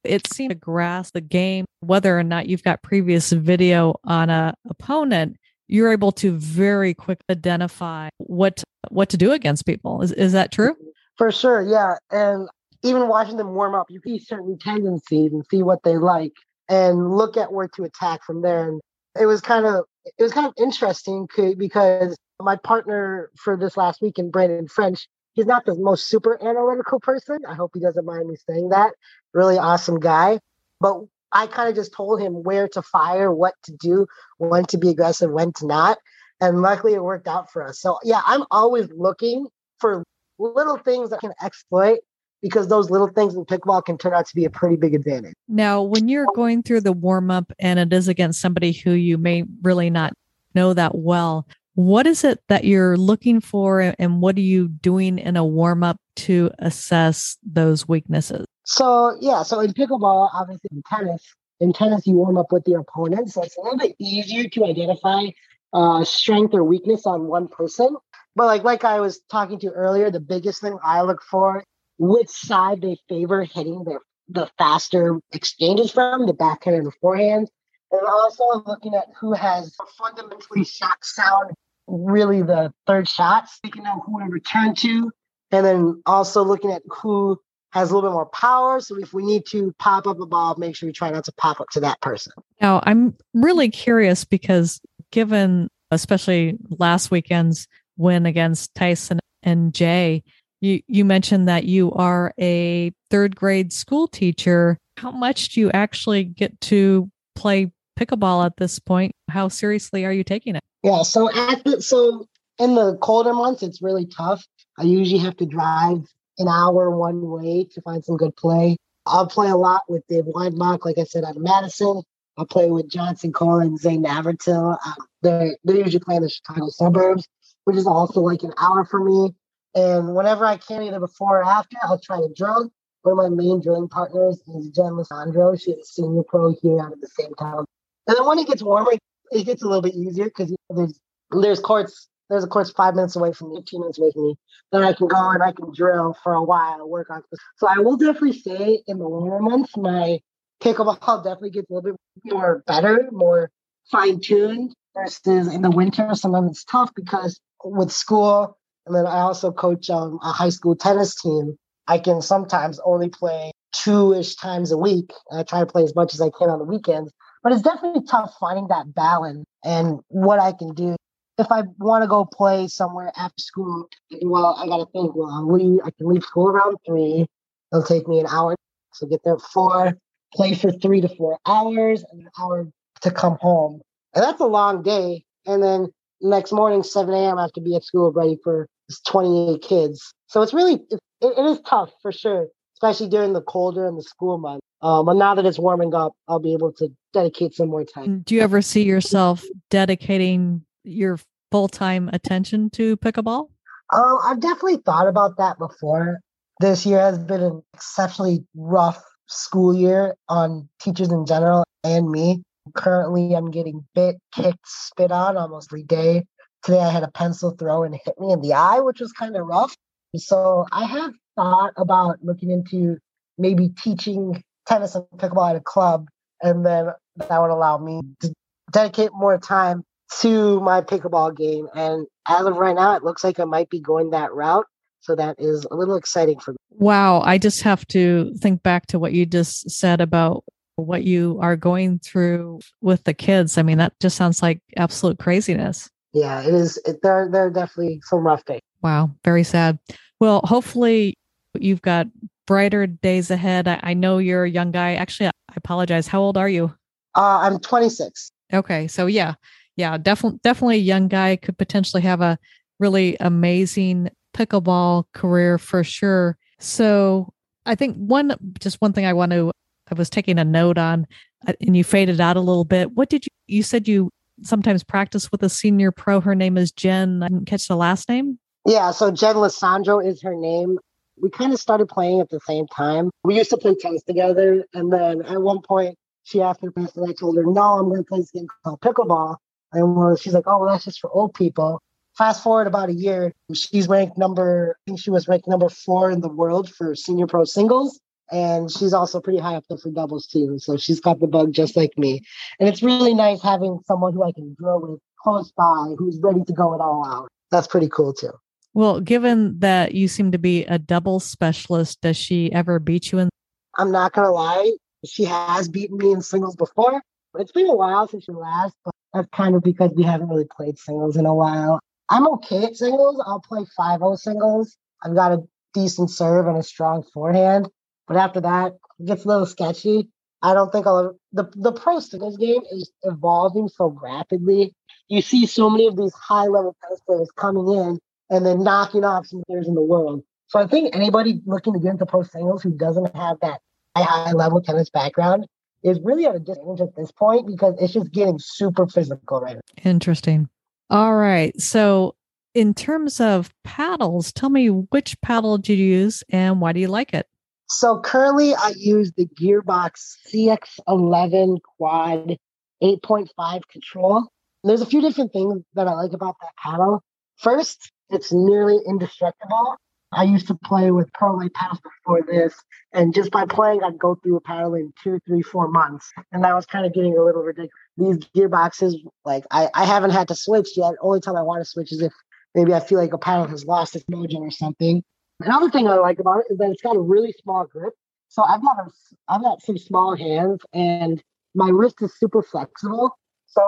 It 0.03 0.31
seemed 0.31 0.51
to 0.51 0.55
grasp 0.55 1.13
the 1.13 1.22
game, 1.22 1.65
whether 1.79 2.17
or 2.17 2.24
not 2.24 2.48
you've 2.48 2.63
got 2.63 2.84
previous 2.84 3.31
video 3.31 3.95
on 4.03 4.29
a 4.29 4.53
opponent, 4.69 5.38
you're 5.67 5.91
able 5.91 6.12
to 6.13 6.31
very 6.38 6.93
quick 6.93 7.19
identify 7.29 8.10
what 8.17 8.63
what 8.89 9.10
to 9.10 9.17
do 9.17 9.31
against 9.31 9.65
people. 9.65 10.01
Is 10.03 10.12
is 10.12 10.31
that 10.34 10.51
true? 10.51 10.75
For 11.17 11.31
sure, 11.31 11.62
yeah. 11.63 11.95
And 12.12 12.48
even 12.86 13.08
watching 13.08 13.38
them 13.38 13.56
warm 13.56 13.74
up, 13.74 13.88
you 13.89 14.00
see 14.04 14.20
certain 14.20 14.58
tendencies 14.60 15.34
and 15.34 15.44
see 15.50 15.63
what 15.63 15.84
they 15.84 15.98
like 15.98 16.34
and 16.70 17.15
look 17.15 17.36
at 17.36 17.51
where 17.51 17.68
to 17.70 17.84
attack 17.84 18.24
from 18.24 18.42
there. 18.42 18.70
And 18.70 18.82
it 19.20 19.25
was 19.25 19.42
kind 19.42 19.65
of 19.65 19.86
it 20.18 20.24
was 20.24 20.32
kind 20.32 20.46
of 20.46 20.54
interesting 20.58 21.27
because 21.58 22.15
my 22.39 22.56
partner 22.58 23.32
for 23.38 23.58
this 23.58 23.75
last 23.75 24.01
weekend, 24.01 24.32
Brandon 24.32 24.68
French, 24.68 25.08
he's 25.34 25.48
not 25.48 25.65
the 25.65 25.75
most 25.75 26.08
super 26.08 26.38
analytical 26.42 27.00
person. 27.00 27.39
I 27.48 27.56
hope 27.56 27.72
he 27.74 27.80
doesn't 27.80 28.06
mind 28.06 28.27
me 28.27 28.36
saying 28.48 28.70
that. 28.70 28.94
Really 29.34 29.58
awesome 29.58 30.00
guy. 30.00 30.39
But 30.80 31.01
I 31.32 31.48
kind 31.48 31.70
of 31.70 31.75
just 31.75 31.94
told 31.94 32.22
him 32.22 32.44
where 32.44 32.68
to 32.70 32.82
fire, 32.84 33.34
what 33.34 33.56
to 33.63 33.74
do, 33.74 34.06
when 34.38 34.65
to 34.65 34.77
be 34.77 34.89
aggressive, 34.89 35.32
when 35.32 35.54
to 35.54 35.65
not. 35.65 35.98
And 36.39 36.62
luckily 36.62 36.94
it 36.94 37.04
worked 37.04 37.27
out 37.27 37.51
for 37.51 37.63
us. 37.63 37.80
So 37.80 37.98
yeah, 38.04 38.22
I'm 38.25 38.44
always 38.51 38.89
looking 38.96 39.48
for 39.80 40.04
little 40.38 40.77
things 40.77 41.10
that 41.10 41.22
can 41.22 41.34
exploit 41.42 42.00
because 42.46 42.68
those 42.68 42.92
little 42.92 43.08
things 43.08 43.34
in 43.34 43.44
pickleball 43.44 43.84
can 43.84 43.98
turn 43.98 44.14
out 44.14 44.28
to 44.28 44.36
be 44.36 44.46
a 44.46 44.52
pretty 44.52 44.75
big 44.75 44.94
advantage. 44.94 45.34
Now, 45.48 45.82
when 45.82 46.08
you're 46.08 46.28
going 46.36 46.62
through 46.62 46.82
the 46.82 46.92
warm 46.92 47.32
up 47.32 47.52
and 47.58 47.80
it 47.80 47.92
is 47.92 48.08
against 48.08 48.40
somebody 48.40 48.72
who 48.72 48.92
you 48.92 49.18
may 49.18 49.46
really 49.64 49.90
not 49.90 50.14
know 50.54 50.72
that 50.75 50.94
well, 50.94 51.48
what 51.74 52.06
is 52.06 52.24
it 52.24 52.40
that 52.48 52.64
you're 52.64 52.98
looking 52.98 53.42
for 53.42 53.96
and 53.98 54.22
what 54.22 54.38
are 54.38 54.42
you 54.42 54.68
doing 54.68 55.18
in 55.18 55.36
a 55.38 55.44
warm 55.44 55.84
up 55.84 55.98
to 56.18 56.52
assess 56.60 57.36
those 57.42 57.88
weaknesses? 57.88 58.46
So, 58.64 59.18
yeah, 59.20 59.42
so 59.42 59.60
in 59.62 59.74
pickleball, 59.74 60.30
obviously 60.32 60.70
in 60.72 60.84
tennis, 60.88 61.24
in 61.60 61.74
tennis, 61.74 62.06
you 62.06 62.14
warm 62.14 62.38
up 62.38 62.52
with 62.52 62.68
your 62.68 62.82
opponent. 62.82 63.32
So 63.32 63.42
it's 63.42 63.58
a 63.58 63.62
little 63.62 63.80
bit 63.80 63.96
easier 63.98 64.48
to 64.50 64.66
identify 64.66 65.30
uh, 65.74 66.04
strength 66.04 66.54
or 66.54 66.64
weakness 66.64 67.08
on 67.08 67.25
one 67.25 67.48
person. 67.48 67.96
But 68.36 68.46
like 68.46 68.64
like 68.64 68.84
I 68.84 69.00
was 69.00 69.22
talking 69.32 69.58
to 69.62 69.72
earlier, 69.72 70.12
the 70.12 70.20
biggest 70.20 70.62
thing 70.62 70.78
I 70.84 71.02
look 71.02 71.24
for 71.24 71.64
which 71.98 72.30
side 72.30 72.82
they 72.82 72.98
favor 73.08 73.44
hitting 73.44 73.84
their 73.84 74.00
the 74.28 74.50
faster 74.58 75.20
exchanges 75.32 75.92
from, 75.92 76.25
the 76.25 76.34
backhand 76.34 76.75
and 76.75 76.88
the 76.88 76.92
forehand. 77.02 77.50
And 77.92 78.02
also 78.08 78.64
looking 78.66 78.96
at 78.96 79.06
who 79.20 79.34
has 79.34 79.75
fundamentally 79.98 80.66
shot 80.66 80.98
sound, 81.04 81.52
really 81.88 82.42
the 82.42 82.74
third 82.88 83.08
shots, 83.08 83.60
you 83.64 83.84
know 83.84 84.02
who 84.06 84.20
to 84.20 84.25
return 84.25 84.74
to. 84.75 85.12
And 85.52 85.66
then 85.66 86.02
also 86.06 86.44
looking 86.44 86.72
at 86.72 86.82
who 86.90 87.40
has 87.72 87.92
a 87.92 87.94
little 87.96 88.10
bit 88.10 88.14
more 88.14 88.25
power. 88.25 88.80
So 88.80 88.98
if 88.98 89.14
we 89.14 89.24
need 89.24 89.44
to 89.52 89.74
pop 89.78 90.08
up 90.08 90.20
a 90.20 90.25
ball, 90.25 90.56
make 90.58 90.75
sure 90.75 90.88
we 90.88 90.94
try 90.94 91.12
not 91.12 91.25
to 91.25 91.32
pop 91.34 91.62
up 91.62 91.70
to 91.72 91.80
that 91.82 92.02
person. 92.02 92.34
Now, 92.60 92.82
I'm 92.84 93.16
really 93.34 93.70
curious 93.70 94.25
because 94.25 94.82
given 95.12 95.70
especially 95.92 96.58
last 96.80 97.12
weekend's 97.12 97.68
win 97.98 98.25
against 98.25 98.74
Tyson 98.75 99.20
and 99.44 99.74
Jay, 99.74 100.24
you, 100.65 100.81
you 100.88 101.05
mentioned 101.05 101.48
that 101.48 101.65
you 101.65 101.91
are 101.93 102.34
a 102.39 102.91
third 103.12 103.36
grade 103.36 103.72
school 103.72 104.07
teacher. 104.07 104.77
How 104.98 105.12
much 105.12 105.50
do 105.50 105.60
you 105.60 105.72
actually 105.72 106.24
get 106.24 106.60
to 106.62 107.10
play 107.36 107.72
pickleball 108.00 108.45
at 108.45 108.57
this 108.57 108.79
point? 108.79 109.13
How 109.29 109.48
seriously 109.48 110.05
are 110.05 110.12
you 110.12 110.24
taking 110.24 110.55
it? 110.55 110.63
Yeah, 110.84 111.03
so 111.03 111.31
at 111.31 111.63
the, 111.63 111.81
so 111.81 112.27
in 112.57 112.75
the 112.75 112.98
colder 112.98 113.34
months, 113.34 113.63
it's 113.63 113.81
really 113.81 114.05
tough. 114.05 114.45
I 114.77 114.84
usually 114.84 115.19
have 115.19 115.38
to 115.38 115.45
drive 115.45 116.03
an 116.38 116.48
hour 116.48 116.89
one 116.89 117.22
way 117.29 117.67
to 117.74 117.81
find 117.81 118.03
some 118.03 118.17
good 118.17 118.36
play. 118.36 118.77
I'll 119.05 119.27
play 119.27 119.50
a 119.50 119.55
lot 119.55 119.84
with 119.88 120.03
Dave 120.07 120.25
Weinbach, 120.25 120.84
like 120.84 120.98
I 120.98 121.03
said, 121.03 121.24
out 121.24 121.36
of 121.36 121.41
Madison. 121.41 122.01
I'll 122.38 122.45
play 122.45 122.69
with 122.69 122.89
Johnson 122.89 123.31
Cole 123.31 123.60
and 123.60 123.77
Zane 123.77 124.03
Navratil. 124.03 124.77
Uh, 124.86 124.91
they're, 125.22 125.55
they're 125.63 125.77
usually 125.77 126.00
playing 126.00 126.22
the 126.22 126.29
Chicago 126.29 126.69
suburbs, 126.69 127.27
which 127.63 127.77
is 127.77 127.88
also 127.88 128.22
like 128.22 128.43
an 128.43 128.53
hour 128.60 128.84
for 128.84 129.03
me. 129.03 129.34
And 129.75 130.15
whenever 130.15 130.46
I 130.46 130.58
can, 130.58 130.84
either 130.84 131.00
before 131.00 131.41
or 131.41 131.46
after, 131.46 131.77
I'll 131.84 132.00
try 132.00 132.17
to 132.17 132.34
drill. 132.36 132.72
One 133.01 133.20
of 133.20 133.32
my 133.32 133.44
main 133.44 133.62
drilling 133.62 133.89
partners 133.89 134.41
is 134.55 134.70
Jen 134.70 134.94
Lissandro. 134.94 135.62
She's 135.62 135.75
a 135.75 135.86
senior 135.86 136.24
pro 136.24 136.55
here 136.62 136.79
out 136.79 136.94
of 136.94 137.01
the 137.01 137.08
same 137.08 137.34
town. 137.36 137.65
And 138.08 138.17
then 138.17 138.25
when 138.25 138.39
it 138.39 138.48
gets 138.48 138.63
warmer, 138.63 138.94
it 139.32 139.44
gets 139.44 139.62
a 139.62 139.67
little 139.67 139.82
bit 139.82 139.94
easier 139.94 140.25
because 140.25 140.50
you 140.50 140.58
know, 140.70 140.77
there's 140.77 141.00
there's 141.32 141.60
courts 141.60 142.08
there's 142.29 142.44
a 142.44 142.48
course 142.48 142.72
five 142.72 142.96
minutes 142.96 143.15
away 143.15 143.34
from 143.34 143.51
me, 143.51 143.58
15 143.58 143.82
minutes 143.82 144.00
away 144.00 144.12
from 144.12 144.27
me. 144.27 144.36
Then 144.72 144.84
I 144.84 144.94
can 144.94 145.08
go 145.08 145.29
and 145.29 145.43
I 145.43 145.52
can 145.52 145.71
drill 145.73 146.17
for 146.23 146.34
a 146.34 146.43
while, 146.43 146.88
work 146.89 147.10
on. 147.10 147.21
So 147.58 147.67
I 147.67 147.80
will 147.80 147.97
definitely 147.97 148.39
say 148.39 148.82
in 148.88 148.97
the 148.97 149.08
warmer 149.08 149.39
months, 149.39 149.78
my 149.78 150.19
pickleball 150.62 151.23
definitely 151.23 151.52
gets 151.52 151.69
a 151.69 151.73
little 151.73 151.91
bit 151.91 152.34
more 152.34 152.63
better, 152.65 153.08
more 153.12 153.52
fine 153.91 154.19
tuned 154.19 154.73
versus 154.95 155.54
in 155.54 155.62
the 155.62 155.69
winter. 155.69 156.10
Sometimes 156.13 156.52
it's 156.52 156.63
tough 156.63 156.91
because 156.95 157.39
with 157.63 157.91
school, 157.91 158.58
and 158.86 158.95
then 158.95 159.06
I 159.06 159.19
also 159.19 159.52
coach 159.52 159.89
um, 159.89 160.19
a 160.21 160.32
high 160.32 160.50
school 160.50 160.76
tennis 160.76 161.15
team. 161.15 161.58
I 161.88 161.98
can 162.00 162.21
sometimes 162.21 162.80
only 162.86 163.10
play 163.10 163.52
two 163.74 164.13
ish 164.13 164.36
times 164.36 164.71
a 164.71 164.78
week. 164.78 165.12
I 165.32 165.43
try 165.43 165.60
to 165.60 165.65
play 165.65 165.84
as 165.84 165.95
much 165.95 166.13
as 166.13 166.21
I 166.21 166.30
can 166.30 166.50
on 166.50 166.60
the 166.60 166.65
weekends, 166.65 167.12
but 167.43 167.52
it's 167.52 167.62
definitely 167.62 168.04
tough 168.04 168.34
finding 168.39 168.67
that 168.69 168.93
balance 168.93 169.45
and 169.63 170.00
what 170.08 170.39
I 170.39 170.52
can 170.52 170.74
do. 170.74 170.95
If 171.38 171.52
I 171.52 171.63
want 171.80 172.04
to 172.04 172.08
go 172.08 172.26
play 172.26 172.67
somewhere 172.67 173.12
after 173.17 173.41
school, 173.41 173.89
well, 174.21 174.56
I 174.58 174.67
got 174.67 174.78
to 174.78 174.86
think, 174.93 175.15
well, 175.15 175.30
I'll 175.30 175.52
leave, 175.52 175.80
I 175.84 175.91
can 175.91 176.08
leave 176.08 176.24
school 176.24 176.48
around 176.48 176.78
three. 176.86 177.26
It'll 177.74 177.84
take 177.84 178.08
me 178.08 178.19
an 178.19 178.28
hour. 178.28 178.56
So 178.93 179.06
get 179.06 179.21
there 179.26 179.34
at 179.34 179.41
four, 179.41 179.98
play 180.34 180.54
for 180.54 180.71
three 180.71 181.02
to 181.02 181.10
four 181.10 181.38
hours, 181.45 182.06
and 182.10 182.21
an 182.21 182.30
hour 182.39 182.67
to 183.02 183.12
come 183.12 183.38
home. 183.41 183.82
And 184.13 184.24
that's 184.24 184.39
a 184.39 184.45
long 184.45 184.82
day. 184.82 185.26
And 185.45 185.62
then 185.62 185.89
next 186.21 186.54
morning, 186.54 186.84
7 186.84 187.13
a.m., 187.13 187.38
I 187.38 187.41
have 187.41 187.52
to 187.54 187.62
be 187.62 187.76
at 187.76 187.84
school 187.84 188.12
ready 188.13 188.39
for 188.41 188.67
28 189.08 189.62
kids. 189.62 190.13
So 190.28 190.41
it's 190.41 190.54
really, 190.54 190.76
it, 190.89 191.00
it 191.21 191.45
is 191.45 191.60
tough 191.62 191.91
for 192.02 192.12
sure, 192.12 192.48
especially 192.76 193.10
during 193.10 193.34
the 193.34 193.41
colder 193.41 193.88
and 193.88 193.98
the 193.98 194.04
school 194.04 194.38
month. 194.38 194.62
Um, 194.82 195.06
but 195.06 195.15
now 195.15 195.34
that 195.36 195.45
it's 195.45 195.58
warming 195.58 195.95
up, 195.95 196.13
I'll 196.28 196.39
be 196.39 196.54
able 196.54 196.71
to 196.74 196.89
dedicate 197.13 197.54
some 197.56 197.69
more 197.69 197.84
time. 197.84 198.21
Do 198.26 198.36
you 198.36 198.41
ever 198.41 198.62
see 198.62 198.84
yourself 198.84 199.43
dedicating 199.69 200.63
your 200.84 201.19
full 201.52 201.67
time 201.67 202.10
attention 202.13 202.69
to 202.71 202.98
pickleball? 202.98 203.50
Um, 203.93 204.17
I've 204.24 204.39
definitely 204.39 204.78
thought 204.78 205.08
about 205.08 205.38
that 205.38 205.58
before. 205.58 206.19
This 206.60 206.86
year 206.86 207.00
has 207.00 207.17
been 207.17 207.41
an 207.41 207.62
exceptionally 207.74 208.43
rough 208.56 209.02
school 209.28 209.76
year 209.76 210.15
on 210.30 210.69
teachers 210.82 211.12
in 211.12 211.26
general 211.26 211.63
and 211.84 212.10
me. 212.10 212.43
Currently, 212.76 213.36
I'm 213.36 213.52
getting 213.52 213.86
bit, 213.93 214.17
kicked, 214.34 214.65
spit 214.65 215.12
on 215.12 215.38
almost 215.38 215.69
every 215.71 215.84
day. 215.84 216.26
Today, 216.65 216.80
I 216.80 216.89
had 216.89 217.04
a 217.04 217.12
pencil 217.12 217.51
throw 217.51 217.84
and 217.84 217.93
hit 217.93 218.19
me 218.19 218.34
in 218.34 218.41
the 218.41 218.54
eye, 218.54 218.80
which 218.80 218.99
was 218.99 219.12
kind 219.13 219.38
of 219.38 219.45
rough. 219.45 219.75
So, 220.17 220.65
I 220.71 220.86
have 220.86 221.13
thought 221.36 221.73
about 221.78 222.17
looking 222.23 222.51
into 222.51 222.97
maybe 223.38 223.69
teaching 223.69 224.43
tennis 224.65 224.95
and 224.95 225.06
pickleball 225.17 225.51
at 225.51 225.56
a 225.56 225.62
club, 225.62 226.08
and 226.41 226.65
then 226.65 226.89
that 227.17 227.41
would 227.41 227.51
allow 227.51 227.78
me 227.78 228.01
to 228.21 228.34
dedicate 228.71 229.12
more 229.13 229.38
time 229.38 229.84
to 230.21 230.60
my 230.62 230.82
pickleball 230.82 231.36
game. 231.36 231.67
And 231.73 232.08
as 232.28 232.45
of 232.45 232.58
right 232.58 232.75
now, 232.75 232.95
it 232.95 233.04
looks 233.04 233.23
like 233.23 233.39
I 233.39 233.45
might 233.45 233.69
be 233.69 233.80
going 233.80 234.12
that 234.12 234.34
route. 234.34 234.65
So 235.01 235.15
that 235.15 235.36
is 235.39 235.65
a 235.69 235.75
little 235.75 235.95
exciting 235.95 236.39
for 236.39 236.51
me. 236.51 236.58
Wow. 236.71 237.21
I 237.21 237.38
just 237.38 237.62
have 237.62 237.86
to 237.88 238.34
think 238.39 238.63
back 238.63 238.88
to 238.88 238.99
what 238.99 239.13
you 239.13 239.25
just 239.25 239.69
said 239.69 240.01
about 240.01 240.43
what 240.78 241.04
you 241.04 241.38
are 241.41 241.56
going 241.56 241.99
through 241.99 242.60
with 242.82 243.04
the 243.04 243.13
kids. 243.13 243.58
I 243.58 243.62
mean, 243.62 243.78
that 243.78 243.93
just 243.99 244.17
sounds 244.17 244.41
like 244.41 244.62
absolute 244.78 245.19
craziness. 245.19 245.89
Yeah, 246.15 246.41
it 246.41 246.54
is. 246.54 246.78
It, 246.86 247.01
there, 247.04 247.28
there 247.30 247.47
are 247.47 247.49
definitely 247.49 247.99
some 248.06 248.25
rough 248.25 248.45
days. 248.45 248.62
Wow, 248.82 249.12
very 249.25 249.43
sad. 249.43 249.78
Well, 250.21 250.39
hopefully 250.45 251.17
you've 251.60 251.82
got 251.82 252.08
brighter 252.47 252.88
days 252.88 253.30
ahead. 253.30 253.67
I, 253.67 253.82
I 253.84 253.93
know 253.93 254.19
you're 254.19 254.45
a 254.45 254.49
young 254.49 254.71
guy. 254.71 254.95
Actually, 254.95 255.28
I 255.28 255.54
apologize. 255.58 256.08
How 256.08 256.21
old 256.21 256.38
are 256.38 256.47
you? 256.47 256.73
Uh, 257.15 257.39
I'm 257.39 257.60
26. 257.60 258.32
Okay, 258.54 258.88
so 258.88 259.08
yeah, 259.08 259.34
yeah, 259.75 259.97
definitely, 259.97 260.39
definitely 260.41 260.75
a 260.75 260.80
young 260.80 261.10
guy 261.10 261.36
could 261.36 261.58
potentially 261.58 262.04
have 262.04 262.21
a 262.21 262.39
really 262.80 263.17
amazing 263.19 264.10
pickleball 264.34 265.04
career 265.12 265.58
for 265.58 265.84
sure. 265.84 266.38
So 266.60 267.34
I 267.65 267.75
think 267.75 267.97
one, 267.97 268.36
just 268.60 268.82
one 268.82 268.93
thing 268.93 269.06
I 269.06 269.12
want 269.12 269.34
to 269.34 269.51
I 269.91 269.95
was 269.95 270.10
taking 270.10 270.39
a 270.39 270.45
note 270.45 270.78
on, 270.78 271.06
uh, 271.47 271.54
and 271.62 271.75
you 271.78 271.84
faded 271.84 272.19
out 272.19 272.38
a 272.38 272.41
little 272.41 272.65
bit. 272.65 272.93
What 272.93 273.10
did 273.10 273.25
you? 273.25 273.30
You 273.47 273.63
said 273.63 273.88
you 273.88 274.10
sometimes 274.41 274.84
practice 274.84 275.32
with 275.32 275.43
a 275.43 275.50
senior 275.50 275.91
pro. 275.91 276.21
Her 276.21 276.36
name 276.36 276.58
is 276.58 276.71
Jen. 276.71 277.24
I 277.24 277.30
didn't 277.30 277.45
catch 277.45 277.67
the 277.67 277.76
last 277.76 278.10
name. 278.10 278.39
Yeah, 278.65 278.91
so 278.91 279.12
Jen 279.12 279.36
Lissandro 279.36 280.06
is 280.06 280.21
her 280.21 280.36
name. 280.36 280.80
We 281.21 281.30
kind 281.30 281.54
of 281.54 281.60
started 281.60 281.88
playing 281.88 282.19
at 282.19 282.30
the 282.30 282.39
same 282.41 282.67
time. 282.67 283.10
We 283.24 283.36
used 283.36 283.50
to 283.52 283.58
play 283.58 283.76
tennis 283.76 284.04
together, 284.04 284.65
and 284.74 284.91
then 284.91 285.21
at 285.21 285.41
one 285.41 285.62
point 285.62 285.95
she 286.24 286.41
asked 286.41 286.62
me 286.63 286.69
and 286.76 286.89
I 287.08 287.13
told 287.13 287.38
her, 287.38 287.43
"No, 287.45 287.62
I'm 287.62 287.86
going 287.89 288.04
to 288.04 288.08
play 288.08 288.19
this 288.19 288.32
game 288.32 288.48
called 288.63 288.82
pickleball." 288.82 289.38
And 289.71 290.19
she's 290.19 290.34
like, 290.34 290.45
"Oh, 290.48 290.60
well, 290.60 290.71
that's 290.71 290.86
just 290.86 291.00
for 291.00 291.10
old 291.12 291.34
people." 291.34 291.80
Fast 292.17 292.43
forward 292.43 292.67
about 292.67 292.89
a 292.89 292.93
year, 292.93 293.34
she's 293.54 293.88
ranked 293.88 294.17
number. 294.17 294.78
I 294.80 294.82
think 294.89 295.00
she 295.00 295.10
was 295.10 295.28
ranked 295.28 295.48
number 295.48 295.69
four 295.69 296.10
in 296.10 296.21
the 296.21 296.30
world 296.30 296.69
for 296.69 296.95
senior 296.95 297.28
pro 297.28 297.43
singles 297.43 298.00
and 298.32 298.72
she's 298.72 298.94
also 298.94 299.20
pretty 299.20 299.40
high 299.40 299.56
up 299.56 299.66
there 299.70 299.78
for 299.78 299.92
doubles 299.92 300.28
too. 300.28 300.58
So 300.60 300.78
she's 300.78 301.00
got 301.00 301.20
the 301.20 301.28
bug 301.28 301.54
just 301.54 301.76
like 301.76 301.98
me. 301.98 302.22
And 302.60 302.68
it's 302.68 302.82
really 302.82 303.14
nice 303.14 303.42
having 303.42 303.80
someone 303.86 304.14
who 304.14 304.24
I 304.24 304.32
can 304.32 304.56
drill 304.60 304.82
with 304.82 305.00
close 305.20 305.52
by 305.52 305.96
who's 305.98 306.20
ready 306.22 306.44
to 306.44 306.54
go 306.54 306.74
it 306.74 306.82
all 306.82 307.06
out. 307.06 307.30
That's 307.52 307.68
pretty 307.68 307.90
cool 307.90 308.14
too. 308.14 308.32
Well, 308.74 309.00
given 309.00 309.60
that 309.60 309.96
you 309.96 310.08
seem 310.08 310.32
to 310.32 310.38
be 310.38 310.66
a 310.66 310.78
double 310.78 311.20
specialist, 311.20 312.02
does 312.02 312.18
she 312.18 312.52
ever 312.52 312.80
beat 312.80 313.12
you 313.12 313.20
in? 313.20 313.30
I'm 313.78 313.92
not 313.92 314.14
gonna 314.14 314.32
lie, 314.32 314.74
she 315.06 315.24
has 315.26 315.68
beaten 315.68 315.98
me 315.98 316.12
in 316.12 316.22
singles 316.22 316.56
before. 316.56 317.02
But 317.36 317.42
it's 317.42 317.52
been 317.52 317.68
a 317.68 317.76
while 317.76 318.08
since 318.08 318.24
she 318.24 318.32
last, 318.32 318.74
but 318.86 318.94
That's 319.14 319.28
kind 319.34 319.56
of 319.56 319.64
because 319.64 319.92
we 319.96 320.04
haven't 320.04 320.30
really 320.30 320.46
played 320.46 320.80
singles 320.80 321.18
in 321.18 321.26
a 321.26 321.34
while. 321.34 321.80
I'm 322.10 322.28
okay 322.30 322.64
at 322.64 322.78
singles. 322.78 323.22
I'll 323.26 323.42
play 323.42 323.66
5 323.76 324.00
0 324.00 324.16
singles. 324.16 324.78
I've 325.04 325.16
got 325.16 325.34
a 325.34 325.44
decent 325.74 326.12
serve 326.12 326.48
and 326.48 326.58
a 326.58 326.64
strong 326.64 327.04
forehand. 327.14 327.70
But 328.08 328.18
after 328.18 328.41
that, 328.41 328.74
it 329.00 329.06
gets 329.06 329.26
a 329.26 329.28
little 329.28 329.46
sketchy. 329.46 330.10
I 330.41 330.54
don't 330.54 330.72
think 330.72 330.86
I'll 330.86 331.18
the 331.32 331.50
the 331.56 331.72
pro 331.72 332.00
singles 332.00 332.38
game 332.38 332.62
is 332.72 332.91
evolving 333.04 333.68
so 333.68 333.98
rapidly. 334.02 334.76
You 335.08 335.22
see 335.22 335.46
so 335.46 335.70
many 335.70 335.88
of 335.88 335.98
these 335.98 336.13
high 336.13 336.46
level 336.46 336.76
tennis 336.82 337.02
players 337.02 337.30
coming 337.36 337.68
in 337.68 338.00
and 338.30 338.46
then 338.46 338.63
knocking 338.63 339.04
off 339.04 339.28
some 339.28 339.44
players 339.48 339.68
in 339.68 339.76
the 339.76 339.82
world. 339.82 340.24
So 340.48 340.60
I 340.60 340.68
think 340.68 340.96
anybody 340.96 341.41
looking 341.46 341.74
to 341.74 341.80
get 341.80 341.91
into 341.91 342.06
pro 342.06 342.24
singles 342.24 342.62
who 342.62 342.72
doesn't 342.72 343.15
have 343.15 343.38
that 343.41 343.62
high, 343.96 344.04
high 344.04 344.32
level 344.34 344.62
tennis 344.62 344.89
background 344.89 345.48
is 345.84 346.00
really 346.04 346.26
at 346.26 346.36
a 346.36 346.39
disadvantage 346.39 346.82
at 346.82 346.96
this 346.96 347.12
point 347.12 347.48
because 347.48 347.76
it's 347.80 347.94
just 347.94 348.12
getting 348.12 348.39
super 348.39 348.88
physical 348.88 349.39
right 349.41 349.56
now. 349.56 349.62
Interesting. 349.84 350.50
All 350.89 351.15
right. 351.15 351.60
So 351.60 352.15
in 352.54 352.74
terms 352.74 353.20
of 353.20 353.54
paddles, 353.63 354.32
tell 354.32 354.50
me 354.50 354.68
which 354.68 355.20
paddle 355.22 355.58
did 355.58 355.78
you 355.78 355.86
use 355.86 356.24
and 356.30 356.62
why 356.62 356.74
do 356.74 356.80
you 356.80 356.88
like 356.88 357.13
it? 357.13 357.28
So 357.67 357.99
currently 357.99 358.54
I 358.54 358.73
use 358.78 359.12
the 359.13 359.28
Gearbox 359.28 360.17
CX11 360.28 361.60
Quad 361.78 362.38
8.5 362.84 363.62
control. 363.71 364.28
There's 364.63 364.82
a 364.82 364.86
few 364.86 365.01
different 365.01 365.34
things 365.34 365.63
that 365.73 365.88
I 365.88 365.93
like 365.93 366.13
about 366.13 366.36
that 366.41 366.51
paddle. 366.58 367.01
First, 367.38 367.91
it's 368.10 368.32
nearly 368.32 368.80
indestructible. 368.88 369.75
I 370.12 370.23
used 370.23 370.47
to 370.47 370.56
play 370.56 370.91
with 370.91 371.12
pro 371.13 371.36
light 371.36 371.54
paddles 371.54 371.82
before 371.82 372.21
this, 372.21 372.56
and 372.93 373.13
just 373.13 373.32
by 373.32 373.45
playing, 373.45 373.84
I'd 373.84 373.99
go 373.99 374.15
through 374.15 374.38
a 374.38 374.41
paddle 374.41 374.75
in 374.75 374.93
two, 375.04 375.19
three, 375.28 375.41
four 375.41 375.67
months, 375.67 376.10
and 376.32 376.43
that 376.43 376.54
was 376.54 376.65
kind 376.65 376.86
of 376.86 376.93
getting 376.93 377.17
a 377.17 377.23
little 377.23 377.41
ridiculous. 377.41 377.71
These 377.97 378.17
gearboxes, 378.36 378.93
like 379.25 379.43
I, 379.51 379.69
I 379.73 379.86
haven't 379.86 380.12
had 380.12 380.30
to 380.30 380.36
switch 380.36 380.69
yet. 380.78 380.93
Only 381.01 381.19
time 381.19 381.36
I 381.36 381.41
want 381.41 381.62
to 381.62 381.69
switch 381.69 381.91
is 381.91 382.01
if 382.01 382.13
maybe 382.54 382.73
I 382.73 382.80
feel 382.80 382.99
like 382.99 383.12
a 383.12 383.17
paddle 383.17 383.47
has 383.47 383.65
lost 383.65 383.95
its 383.95 384.06
mojo 384.06 384.39
or 384.39 384.51
something. 384.51 385.04
Another 385.41 385.69
thing 385.69 385.88
I 385.88 385.95
like 385.95 386.19
about 386.19 386.39
it 386.39 386.54
is 386.54 386.58
that 386.60 386.71
it's 386.71 386.82
got 386.82 386.95
a 386.95 387.02
really 387.02 387.34
small 387.43 387.65
grip. 387.65 387.93
So 388.30 388.43
I've 388.43 388.62
got 388.62 388.78
a, 388.80 388.89
I've 389.28 389.41
got 389.41 389.62
some 389.62 389.78
small 389.78 390.15
hands, 390.15 390.62
and 390.74 391.21
my 391.54 391.69
wrist 391.69 392.02
is 392.02 392.17
super 392.17 392.41
flexible. 392.41 393.17
So 393.45 393.62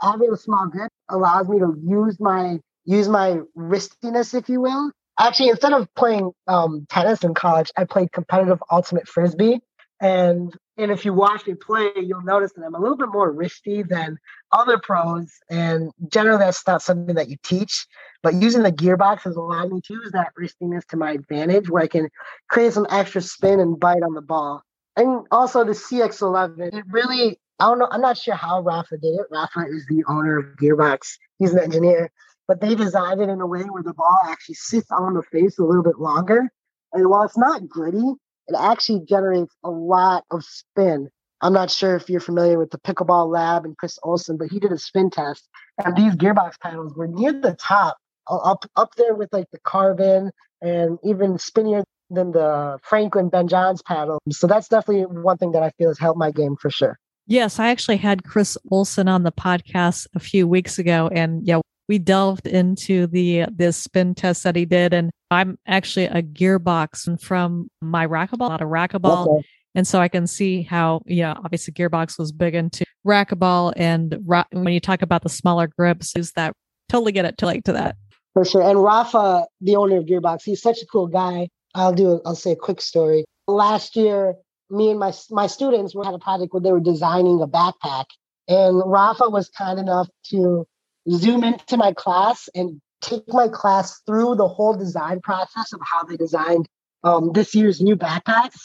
having 0.00 0.32
a 0.32 0.36
small 0.36 0.68
grip 0.68 0.90
allows 1.10 1.48
me 1.48 1.58
to 1.58 1.74
use 1.82 2.18
my 2.20 2.58
use 2.84 3.08
my 3.08 3.38
wristiness, 3.56 4.34
if 4.34 4.48
you 4.48 4.60
will. 4.60 4.90
Actually, 5.18 5.50
instead 5.50 5.72
of 5.72 5.88
playing 5.94 6.32
um, 6.48 6.86
tennis 6.90 7.22
in 7.22 7.34
college, 7.34 7.70
I 7.76 7.84
played 7.84 8.12
competitive 8.12 8.62
ultimate 8.70 9.08
frisbee. 9.08 9.60
And 10.00 10.54
and 10.76 10.90
if 10.90 11.04
you 11.04 11.12
watch 11.12 11.46
me 11.46 11.54
play, 11.54 11.90
you'll 11.96 12.22
notice 12.22 12.52
that 12.54 12.64
I'm 12.64 12.74
a 12.74 12.80
little 12.80 12.96
bit 12.96 13.08
more 13.08 13.32
wristy 13.32 13.86
than 13.86 14.18
other 14.52 14.78
pros. 14.78 15.30
And 15.48 15.90
generally, 16.08 16.38
that's 16.38 16.66
not 16.66 16.82
something 16.82 17.14
that 17.14 17.28
you 17.28 17.36
teach. 17.44 17.86
But 18.22 18.34
using 18.34 18.62
the 18.62 18.72
gearbox 18.72 19.22
has 19.22 19.36
allowed 19.36 19.72
me 19.72 19.80
to 19.82 19.94
use 19.94 20.10
that 20.12 20.32
wristiness 20.38 20.84
to 20.86 20.96
my 20.96 21.12
advantage, 21.12 21.70
where 21.70 21.82
I 21.82 21.86
can 21.86 22.08
create 22.50 22.72
some 22.72 22.86
extra 22.90 23.20
spin 23.20 23.60
and 23.60 23.78
bite 23.78 24.02
on 24.02 24.14
the 24.14 24.22
ball. 24.22 24.62
And 24.96 25.26
also 25.30 25.64
the 25.64 25.72
CX11, 25.72 26.74
it 26.74 26.84
really, 26.90 27.38
I 27.60 27.66
don't 27.66 27.78
know, 27.78 27.88
I'm 27.90 28.00
not 28.00 28.18
sure 28.18 28.34
how 28.34 28.60
Rafa 28.62 28.96
did 28.98 29.14
it. 29.14 29.26
Rafa 29.30 29.66
is 29.68 29.86
the 29.86 30.04
owner 30.08 30.38
of 30.38 30.56
Gearbox, 30.56 31.18
he's 31.38 31.52
an 31.52 31.60
engineer 31.60 32.10
but 32.46 32.60
they 32.60 32.74
designed 32.74 33.20
it 33.20 33.28
in 33.28 33.40
a 33.40 33.46
way 33.46 33.62
where 33.62 33.82
the 33.82 33.94
ball 33.94 34.18
actually 34.26 34.56
sits 34.56 34.90
on 34.90 35.14
the 35.14 35.22
face 35.22 35.58
a 35.58 35.64
little 35.64 35.82
bit 35.82 35.98
longer. 35.98 36.50
And 36.92 37.08
while 37.08 37.22
it's 37.22 37.38
not 37.38 37.68
gritty, 37.68 38.14
it 38.48 38.56
actually 38.58 39.00
generates 39.06 39.54
a 39.64 39.70
lot 39.70 40.24
of 40.30 40.44
spin. 40.44 41.08
I'm 41.40 41.52
not 41.52 41.70
sure 41.70 41.96
if 41.96 42.08
you're 42.08 42.20
familiar 42.20 42.58
with 42.58 42.70
the 42.70 42.78
Pickleball 42.78 43.30
Lab 43.30 43.64
and 43.64 43.76
Chris 43.76 43.98
Olson, 44.02 44.36
but 44.36 44.48
he 44.50 44.58
did 44.58 44.72
a 44.72 44.78
spin 44.78 45.10
test, 45.10 45.48
and 45.84 45.96
these 45.96 46.14
gearbox 46.14 46.58
paddles 46.60 46.94
were 46.94 47.08
near 47.08 47.32
the 47.32 47.54
top, 47.54 47.98
up 48.30 48.64
up 48.76 48.94
there 48.96 49.14
with 49.14 49.32
like 49.32 49.50
the 49.52 49.58
Carbon 49.60 50.30
and 50.62 50.98
even 51.04 51.38
spinnier 51.38 51.84
than 52.10 52.32
the 52.32 52.78
Franklin 52.82 53.28
Ben 53.28 53.48
Johns 53.48 53.82
paddle. 53.82 54.20
So 54.30 54.46
that's 54.46 54.68
definitely 54.68 55.04
one 55.04 55.36
thing 55.36 55.52
that 55.52 55.62
I 55.62 55.70
feel 55.76 55.88
has 55.88 55.98
helped 55.98 56.18
my 56.18 56.30
game 56.30 56.56
for 56.56 56.70
sure. 56.70 56.98
Yes, 57.26 57.58
I 57.58 57.68
actually 57.68 57.96
had 57.96 58.24
Chris 58.24 58.56
Olson 58.70 59.08
on 59.08 59.22
the 59.22 59.32
podcast 59.32 60.06
a 60.14 60.20
few 60.20 60.46
weeks 60.46 60.78
ago, 60.78 61.10
and 61.12 61.46
yeah, 61.46 61.60
we 61.88 61.98
delved 61.98 62.46
into 62.46 63.06
the 63.06 63.46
this 63.52 63.76
spin 63.76 64.14
test 64.14 64.42
that 64.44 64.56
he 64.56 64.64
did 64.64 64.92
and 64.92 65.10
i'm 65.30 65.58
actually 65.66 66.06
a 66.06 66.22
gearbox 66.22 67.20
from 67.20 67.68
my 67.80 68.06
racquetball 68.06 68.48
not 68.48 68.62
a 68.62 68.66
racquetball. 68.66 69.28
Okay. 69.28 69.46
and 69.74 69.86
so 69.86 70.00
i 70.00 70.08
can 70.08 70.26
see 70.26 70.62
how 70.62 71.02
yeah 71.06 71.34
obviously 71.44 71.72
gearbox 71.74 72.18
was 72.18 72.32
big 72.32 72.54
into 72.54 72.84
racquetball 73.06 73.72
and 73.76 74.18
ra- 74.24 74.44
when 74.52 74.72
you 74.72 74.80
talk 74.80 75.02
about 75.02 75.22
the 75.22 75.28
smaller 75.28 75.68
grips 75.78 76.16
is 76.16 76.32
that 76.32 76.54
totally 76.88 77.12
get 77.12 77.24
it 77.24 77.38
to 77.38 77.46
like 77.46 77.64
to 77.64 77.72
that. 77.72 77.96
For 78.32 78.44
sure. 78.44 78.62
And 78.62 78.82
rafa 78.82 79.46
the 79.60 79.76
owner 79.76 79.98
of 79.98 80.04
gearbox 80.04 80.42
he's 80.44 80.62
such 80.62 80.82
a 80.82 80.86
cool 80.86 81.06
guy. 81.06 81.48
I'll 81.74 81.92
do 81.92 82.20
i'll 82.24 82.34
say 82.34 82.52
a 82.52 82.56
quick 82.56 82.80
story. 82.80 83.24
Last 83.46 83.96
year 83.96 84.34
me 84.70 84.90
and 84.90 84.98
my 84.98 85.12
my 85.30 85.46
students 85.46 85.94
were 85.94 86.04
had 86.04 86.14
a 86.14 86.18
project 86.18 86.52
where 86.52 86.60
they 86.60 86.72
were 86.72 86.80
designing 86.80 87.40
a 87.42 87.46
backpack 87.46 88.06
and 88.48 88.82
rafa 88.84 89.28
was 89.28 89.48
kind 89.50 89.78
enough 89.78 90.08
to 90.30 90.66
zoom 91.10 91.44
into 91.44 91.76
my 91.76 91.92
class 91.92 92.48
and 92.54 92.80
take 93.00 93.24
my 93.28 93.48
class 93.48 94.00
through 94.06 94.34
the 94.36 94.48
whole 94.48 94.76
design 94.76 95.20
process 95.20 95.72
of 95.72 95.80
how 95.82 96.04
they 96.04 96.16
designed 96.16 96.66
um, 97.02 97.32
this 97.32 97.54
year's 97.54 97.80
new 97.80 97.96
backpacks. 97.96 98.56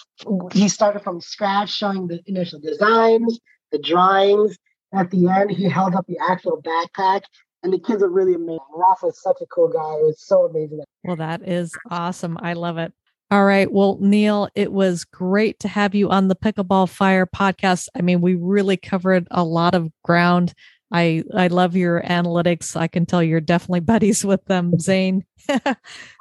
He 0.54 0.69
started 0.69 1.04
from 1.04 1.19
scratch, 1.21 1.69
showing 1.69 2.08
the 2.08 2.21
initial 2.25 2.60
designs, 2.60 3.39
the 3.71 3.80
drawings. 3.80 4.58
At 4.93 5.12
the 5.12 5.28
end, 5.28 5.52
he 5.52 5.65
held 5.65 5.93
up 5.93 6.06
the 6.08 6.17
actual 6.28 6.62
backpack, 6.63 7.21
and 7.62 7.71
the 7.71 7.80
kids 7.80 8.02
are 8.02 8.10
really 8.10 8.34
amazing. 8.34 8.60
Rafa 8.73 9.08
is 9.08 9.21
such 9.21 9.38
a 9.41 9.45
cool 9.47 9.67
guy. 9.67 9.99
It 9.99 10.06
was 10.06 10.21
so 10.21 10.45
amazing. 10.45 10.82
Well, 11.04 11.17
that 11.17 11.47
is 11.47 11.73
awesome. 11.91 12.38
I 12.41 12.54
love 12.54 12.78
it. 12.78 12.93
All 13.30 13.45
right. 13.45 13.71
Well, 13.71 13.99
Neil, 14.02 14.49
it 14.56 14.71
was 14.71 15.06
great 15.06 15.60
to 15.60 15.67
have 15.67 15.93
you 15.93 16.10
on 16.10 16.30
the 16.30 16.36
Pickleball 16.36 16.89
Fire 16.89 17.28
podcast. 17.28 17.88
I 17.93 18.02
mean, 18.02 18.21
we 18.21 18.34
really 18.34 18.78
covered 18.78 19.28
a 19.30 19.43
lot 19.43 19.75
of 19.75 19.91
ground. 20.04 20.56
I 20.91 21.23
I 21.36 21.47
love 21.47 21.75
your 21.75 22.02
analytics. 22.02 22.75
I 22.75 22.88
can 22.88 23.06
tell 23.06 23.21
you're 23.21 23.41
definitely 23.41 23.82
buddies 23.82 24.25
with 24.25 24.43
them, 24.45 24.78
Zane. 24.80 25.23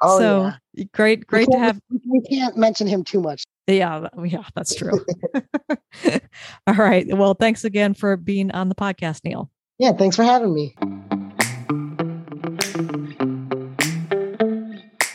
oh, 0.01 0.19
so 0.19 0.51
yeah. 0.73 0.83
great, 0.93 1.25
great 1.25 1.49
to 1.51 1.57
have. 1.57 1.79
We 2.07 2.21
can't 2.21 2.57
mention 2.57 2.87
him 2.87 3.03
too 3.03 3.21
much. 3.21 3.43
Yeah, 3.67 4.07
yeah, 4.23 4.43
that's 4.55 4.75
true. 4.75 5.05
All 6.67 6.75
right. 6.75 7.05
Well, 7.15 7.35
thanks 7.35 7.63
again 7.63 7.93
for 7.93 8.17
being 8.17 8.51
on 8.51 8.69
the 8.69 8.75
podcast, 8.75 9.23
Neil. 9.23 9.49
Yeah, 9.77 9.93
thanks 9.93 10.15
for 10.15 10.23
having 10.23 10.53
me. 10.53 10.75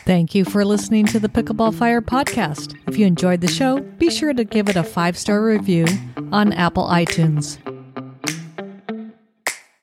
Thank 0.05 0.35
you 0.35 0.45
for 0.45 0.63
listening 0.63 1.07
to 1.07 1.19
the 1.19 1.27
Pickleball 1.27 1.73
Fire 1.73 2.01
podcast. 2.01 2.77
If 2.87 2.97
you 2.97 3.07
enjoyed 3.07 3.41
the 3.41 3.47
show, 3.47 3.79
be 3.79 4.11
sure 4.11 4.33
to 4.33 4.43
give 4.43 4.69
it 4.69 4.75
a 4.75 4.83
five 4.83 5.17
star 5.17 5.43
review 5.43 5.85
on 6.31 6.53
Apple 6.53 6.87
iTunes. 6.87 7.59